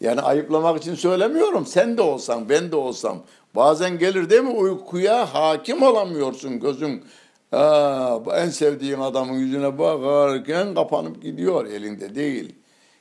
Yani 0.00 0.20
ayıplamak 0.20 0.78
için 0.78 0.94
söylemiyorum. 0.94 1.66
Sen 1.66 1.96
de 1.96 2.02
olsan, 2.02 2.48
ben 2.48 2.72
de 2.72 2.76
olsam. 2.76 3.22
Bazen 3.54 3.98
gelir 3.98 4.30
değil 4.30 4.42
mi 4.42 4.50
uykuya 4.50 5.34
hakim 5.34 5.82
olamıyorsun 5.82 6.60
gözün. 6.60 7.04
Ha, 7.50 8.20
en 8.36 8.48
sevdiğin 8.48 8.98
adamın 8.98 9.34
yüzüne 9.34 9.78
bakarken 9.78 10.74
kapanıp 10.74 11.22
gidiyor 11.22 11.66
elinde 11.66 12.14
değil. 12.14 12.54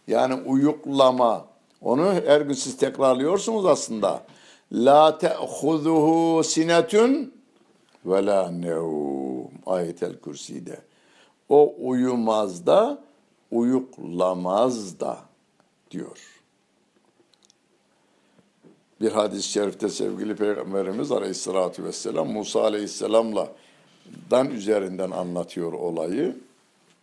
Yani 0.07 0.33
uyuklama. 0.33 1.45
Onu 1.85 2.13
her 2.13 2.41
gün 2.41 2.53
siz 2.53 2.77
tekrarlıyorsunuz 2.77 3.65
aslında. 3.65 4.23
La 4.71 5.17
te'huzuhu 5.17 6.43
sinetun 6.43 7.33
ve 8.05 8.25
la 8.25 8.51
nevm. 8.51 9.45
Ayetel 9.65 10.19
Kürsi'de. 10.19 10.81
O 11.49 11.75
uyumaz 11.79 12.65
da, 12.65 13.03
uyuklamaz 13.51 14.99
da 14.99 15.19
diyor. 15.91 16.41
Bir 19.01 19.11
hadis-i 19.11 19.49
şerifte 19.49 19.89
sevgili 19.89 20.35
Peygamberimiz 20.35 21.11
Aleyhisselatü 21.11 21.83
Vesselam 21.83 22.31
Musa 22.31 22.61
Aleyhisselam'la 22.61 23.47
dan 24.31 24.49
üzerinden 24.49 25.11
anlatıyor 25.11 25.73
olayı. 25.73 26.37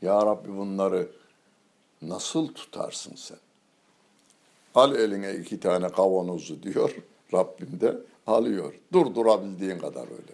Ya 0.03 0.27
Rabbi 0.27 0.57
bunları 0.57 1.09
nasıl 2.03 2.49
tutarsın 2.49 3.15
sen? 3.17 3.39
Al 4.75 4.95
eline 4.95 5.35
iki 5.35 5.61
tane 5.61 5.89
kavanozu 5.89 6.63
diyor 6.63 6.95
Rabbim 7.35 7.81
de 7.81 7.97
alıyor. 8.27 8.75
Dur 8.93 9.15
durabildiğin 9.15 9.79
kadar 9.79 10.03
öyle. 10.03 10.33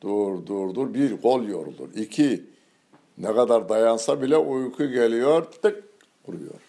Dur 0.00 0.46
dur 0.46 0.74
dur 0.74 0.94
bir 0.94 1.20
kol 1.20 1.44
yorulur. 1.44 1.94
İki 1.94 2.44
ne 3.18 3.34
kadar 3.34 3.68
dayansa 3.68 4.22
bile 4.22 4.36
uyku 4.36 4.86
geliyor 4.86 5.44
tık 5.62 5.84
vuruyor. 6.28 6.60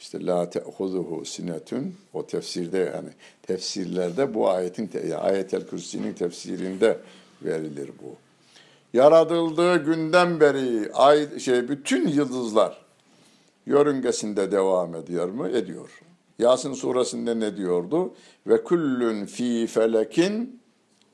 İşte 0.00 0.26
la 0.26 0.50
te'huzuhu 0.50 1.24
sinetun 1.24 1.94
o 2.12 2.26
tefsirde 2.26 2.78
yani 2.78 3.08
tefsirlerde 3.42 4.34
bu 4.34 4.50
ayetin 4.50 4.90
yani 4.94 5.16
ayetel 5.16 5.66
kürsinin 5.66 6.12
tefsirinde 6.12 6.98
verilir 7.42 7.90
bu. 8.02 8.16
Yaratıldığı 8.98 9.84
günden 9.84 10.40
beri 10.40 10.92
ay 10.92 11.38
şey 11.38 11.68
bütün 11.68 12.08
yıldızlar 12.08 12.87
yörüngesinde 13.68 14.52
devam 14.52 14.94
ediyor 14.94 15.28
mu? 15.28 15.48
Ediyor. 15.48 16.00
Yasin 16.38 16.72
suresinde 16.72 17.40
ne 17.40 17.56
diyordu? 17.56 18.14
Ve 18.46 18.64
kullun 18.64 19.26
fi 19.26 19.66
felekin 19.66 20.60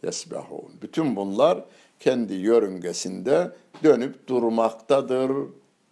yesbahun. 0.04 0.72
Bütün 0.82 1.16
bunlar 1.16 1.64
kendi 2.00 2.34
yörüngesinde 2.34 3.52
dönüp 3.84 4.28
durmaktadır 4.28 5.32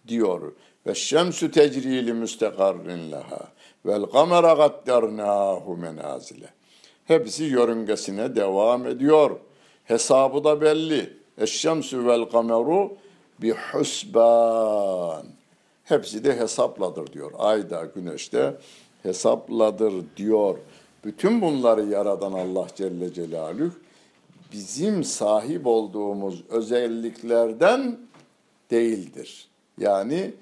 diyor. 0.07 0.53
Ve 0.87 0.95
şemsü 0.95 1.51
tecrili 1.51 2.13
müstekarrin 2.13 3.11
leha. 3.11 3.51
Vel 3.85 4.03
kamera 4.03 4.53
gaddarnahu 4.53 5.77
menazile. 5.77 6.49
Hepsi 7.05 7.43
yörüngesine 7.43 8.35
devam 8.35 8.87
ediyor. 8.87 9.39
Hesabı 9.83 10.43
da 10.43 10.61
belli. 10.61 11.17
Eşşemsü 11.37 12.07
vel 12.07 12.25
kameru 12.25 12.97
bi 13.41 13.51
husban. 13.51 15.42
Hepsi 15.83 16.23
de 16.23 16.39
hesapladır 16.39 17.13
diyor. 17.13 17.31
Ayda, 17.37 17.85
güneşte 17.95 18.55
hesapladır 19.03 19.93
diyor. 20.17 20.57
Bütün 21.05 21.41
bunları 21.41 21.85
yaradan 21.85 22.31
Allah 22.31 22.67
Celle 22.75 23.13
Celaluhu 23.13 23.71
bizim 24.53 25.03
sahip 25.03 25.67
olduğumuz 25.67 26.43
özelliklerden 26.49 27.97
değildir. 28.71 29.47
Yani 29.77 30.33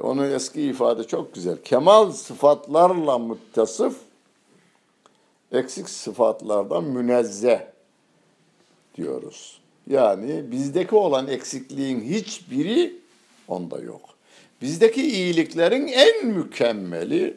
onu 0.00 0.26
eski 0.26 0.62
ifade 0.62 1.04
çok 1.04 1.34
güzel. 1.34 1.56
Kemal 1.62 2.12
sıfatlarla 2.12 3.18
muttasıf, 3.18 3.96
eksik 5.52 5.88
sıfatlardan 5.88 6.84
münezzeh 6.84 7.60
diyoruz. 8.96 9.60
Yani 9.90 10.50
bizdeki 10.50 10.94
olan 10.94 11.28
eksikliğin 11.28 12.00
hiçbiri 12.00 13.00
onda 13.48 13.78
yok. 13.78 14.15
Bizdeki 14.62 15.02
iyiliklerin 15.02 15.86
en 15.86 16.26
mükemmeli 16.26 17.36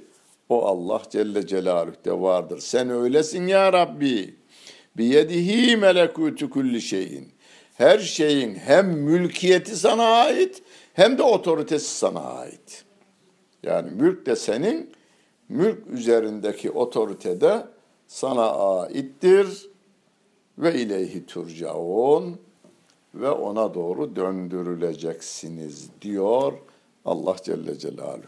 o 0.49 0.65
Allah 0.65 1.01
Celle 1.09 1.47
Celaluhu'de 1.47 2.21
vardır. 2.21 2.59
Sen 2.59 2.89
öylesin 2.89 3.47
ya 3.47 3.73
Rabbi. 3.73 4.35
Biyedihi 4.97 5.77
melekutu 5.77 6.49
kulli 6.49 6.81
şeyin. 6.81 7.31
Her 7.73 7.99
şeyin 7.99 8.55
hem 8.55 8.87
mülkiyeti 8.87 9.75
sana 9.75 10.03
ait 10.03 10.61
hem 10.93 11.17
de 11.17 11.23
otoritesi 11.23 11.97
sana 11.97 12.19
ait. 12.19 12.85
Yani 13.63 13.91
mülk 13.91 14.25
de 14.25 14.35
senin, 14.35 14.91
mülk 15.49 15.87
üzerindeki 15.87 16.71
otorite 16.71 17.41
de 17.41 17.67
sana 18.07 18.51
aittir 18.51 19.69
ve 20.57 20.75
ileyhi 20.75 21.25
turcaun. 21.25 22.39
ve 23.15 23.29
ona 23.29 23.73
doğru 23.73 24.15
döndürüleceksiniz 24.15 25.89
diyor 26.01 26.53
Allah 27.09 27.35
Celle 27.43 27.79
Celaluhu. 27.79 28.27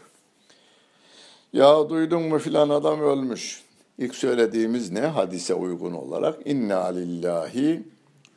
Ya 1.52 1.88
duydun 1.88 2.22
mu 2.22 2.38
filan 2.38 2.68
adam 2.68 3.00
ölmüş. 3.00 3.62
İlk 3.98 4.14
söylediğimiz 4.14 4.90
ne? 4.90 5.00
Hadise 5.00 5.54
uygun 5.54 5.92
olarak 5.92 6.46
inna 6.46 6.84
lillahi 6.86 7.82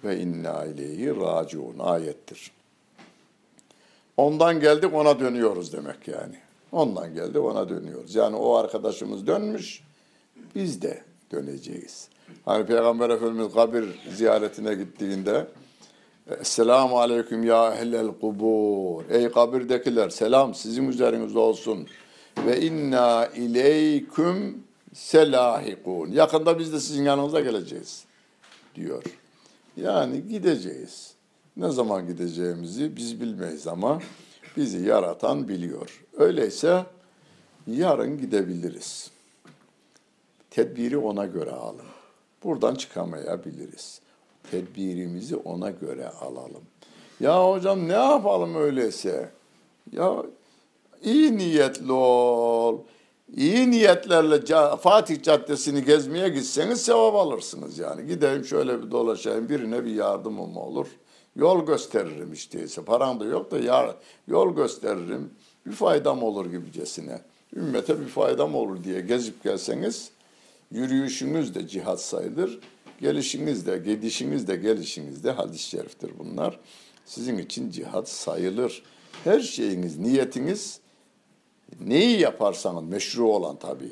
ve 0.03 0.19
inna 0.19 0.65
ileyhi 0.65 1.15
raciun 1.15 1.79
ayettir. 1.79 2.51
Ondan 4.17 4.59
geldik 4.59 4.93
ona 4.93 5.19
dönüyoruz 5.19 5.73
demek 5.73 6.07
yani. 6.07 6.35
Ondan 6.71 7.13
geldik 7.13 7.43
ona 7.43 7.69
dönüyoruz. 7.69 8.15
Yani 8.15 8.35
o 8.35 8.55
arkadaşımız 8.55 9.27
dönmüş, 9.27 9.83
biz 10.55 10.81
de 10.81 11.03
döneceğiz. 11.31 12.09
Hani 12.45 12.65
Peygamber 12.65 13.09
Efendimiz 13.09 13.53
kabir 13.53 13.85
ziyaretine 14.15 14.75
gittiğinde 14.75 15.47
Esselamu 16.29 16.99
aleyküm 16.99 17.43
ya 17.43 17.75
ehlel 17.75 18.07
kubur. 18.07 19.03
Ey 19.09 19.31
kabirdekiler 19.31 20.09
selam 20.09 20.53
sizin 20.53 20.87
üzerinizde 20.87 21.39
olsun. 21.39 21.87
Ve 22.45 22.61
inna 22.61 23.27
ileyküm 23.27 24.63
selahikun. 24.93 26.11
Yakında 26.11 26.59
biz 26.59 26.73
de 26.73 26.79
sizin 26.79 27.03
yanınıza 27.03 27.39
geleceğiz 27.39 28.05
diyor. 28.75 29.03
Yani 29.77 30.27
gideceğiz. 30.27 31.13
Ne 31.57 31.69
zaman 31.69 32.07
gideceğimizi 32.07 32.95
biz 32.95 33.21
bilmeyiz 33.21 33.67
ama 33.67 34.01
bizi 34.57 34.85
yaratan 34.85 35.47
biliyor. 35.47 36.03
Öyleyse 36.17 36.85
yarın 37.67 38.17
gidebiliriz. 38.17 39.11
Tedbiri 40.49 40.97
ona 40.97 41.25
göre 41.25 41.51
alın. 41.51 41.85
Buradan 42.43 42.75
çıkamayabiliriz. 42.75 44.01
Tedbirimizi 44.51 45.35
ona 45.35 45.69
göre 45.69 46.09
alalım. 46.09 46.63
Ya 47.19 47.49
hocam 47.49 47.87
ne 47.87 47.93
yapalım 47.93 48.55
öyleyse? 48.55 49.29
Ya 49.91 50.23
iyi 51.03 51.37
niyetli 51.37 51.91
ol. 51.91 52.79
İyi 53.35 53.71
niyetlerle 53.71 54.41
Fatih 54.77 55.23
Caddesi'ni 55.23 55.85
gezmeye 55.85 56.29
gitseniz 56.29 56.81
sevap 56.81 57.15
alırsınız 57.15 57.77
yani. 57.79 58.07
Gideyim 58.07 58.45
şöyle 58.45 58.83
bir 58.83 58.91
dolaşayım 58.91 59.49
birine 59.49 59.85
bir 59.85 59.95
yardımım 59.95 60.57
olur. 60.57 60.87
Yol 61.35 61.65
gösteririm 61.65 62.33
işteyse. 62.33 62.81
Paran 62.81 63.19
da 63.19 63.25
yok 63.25 63.51
da 63.51 63.59
ya, 63.59 63.95
yol 64.27 64.55
gösteririm. 64.55 65.29
Bir 65.65 65.71
faydam 65.71 66.23
olur 66.23 66.45
gibicesine. 66.45 67.21
Ümmete 67.55 67.99
bir 67.99 68.05
faydam 68.05 68.55
olur 68.55 68.83
diye 68.83 69.01
gezip 69.01 69.43
gelseniz 69.43 70.09
yürüyüşünüz 70.71 71.55
de 71.55 71.67
cihat 71.67 72.01
sayılır. 72.01 72.59
Gelişiniz 73.01 73.67
de, 73.67 73.77
gidişiniz 73.77 74.47
de, 74.47 74.55
gelişiniz 74.55 75.23
de 75.23 75.31
hadis-i 75.31 75.69
şeriftir 75.69 76.11
bunlar. 76.19 76.59
Sizin 77.05 77.37
için 77.37 77.71
cihat 77.71 78.09
sayılır. 78.09 78.83
Her 79.23 79.39
şeyiniz, 79.39 79.97
niyetiniz 79.97 80.79
neyi 81.79 82.19
yaparsanız 82.19 82.83
meşru 82.83 83.27
olan 83.27 83.55
tabii. 83.55 83.91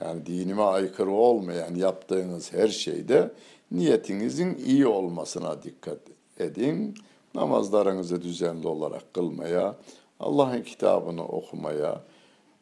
Yani 0.00 0.26
dinime 0.26 0.62
aykırı 0.62 1.10
olmayan 1.10 1.74
yaptığınız 1.74 2.52
her 2.52 2.68
şeyde 2.68 3.30
niyetinizin 3.70 4.54
iyi 4.54 4.86
olmasına 4.86 5.62
dikkat 5.62 5.98
edin. 6.38 6.94
Namazlarınızı 7.34 8.22
düzenli 8.22 8.68
olarak 8.68 9.14
kılmaya, 9.14 9.76
Allah'ın 10.20 10.62
kitabını 10.62 11.26
okumaya, 11.26 12.00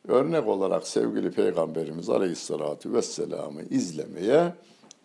örnek 0.09 0.49
olarak 0.49 0.86
sevgili 0.86 1.30
Peygamberimiz 1.30 2.09
Aleyhisselatü 2.11 2.93
Vesselam'ı 2.93 3.62
izlemeye 3.62 4.53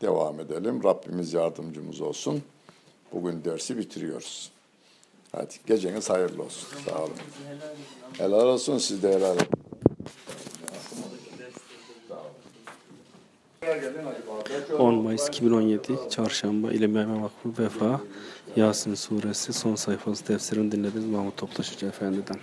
devam 0.01 0.39
edelim. 0.39 0.83
Rabbimiz 0.83 1.33
yardımcımız 1.33 2.01
olsun. 2.01 2.43
Bugün 3.13 3.43
dersi 3.43 3.77
bitiriyoruz. 3.77 4.51
Hadi 5.31 5.53
geceniz 5.67 6.09
hayırlı 6.09 6.43
olsun. 6.43 6.67
Sağ 6.85 7.03
olun. 7.03 7.13
Helal 8.17 8.47
olsun 8.47 8.77
siz 8.77 9.03
de 9.03 9.13
helal 9.13 9.35
olsun. 9.35 9.47
10 14.79 14.93
Mayıs 14.95 15.27
2017 15.27 15.97
Çarşamba 16.09 16.71
İlim 16.71 16.95
Yayma 16.95 17.23
Vakfı 17.23 17.63
Vefa 17.63 18.01
Yasin 18.55 18.95
Suresi 18.95 19.53
son 19.53 19.75
sayfası 19.75 20.25
tefsirini 20.25 20.71
dinlediniz 20.71 21.05
Mahmut 21.05 21.37
Toptaş 21.37 21.75
Hoca 21.75 21.87
Efendi'den. 21.87 22.39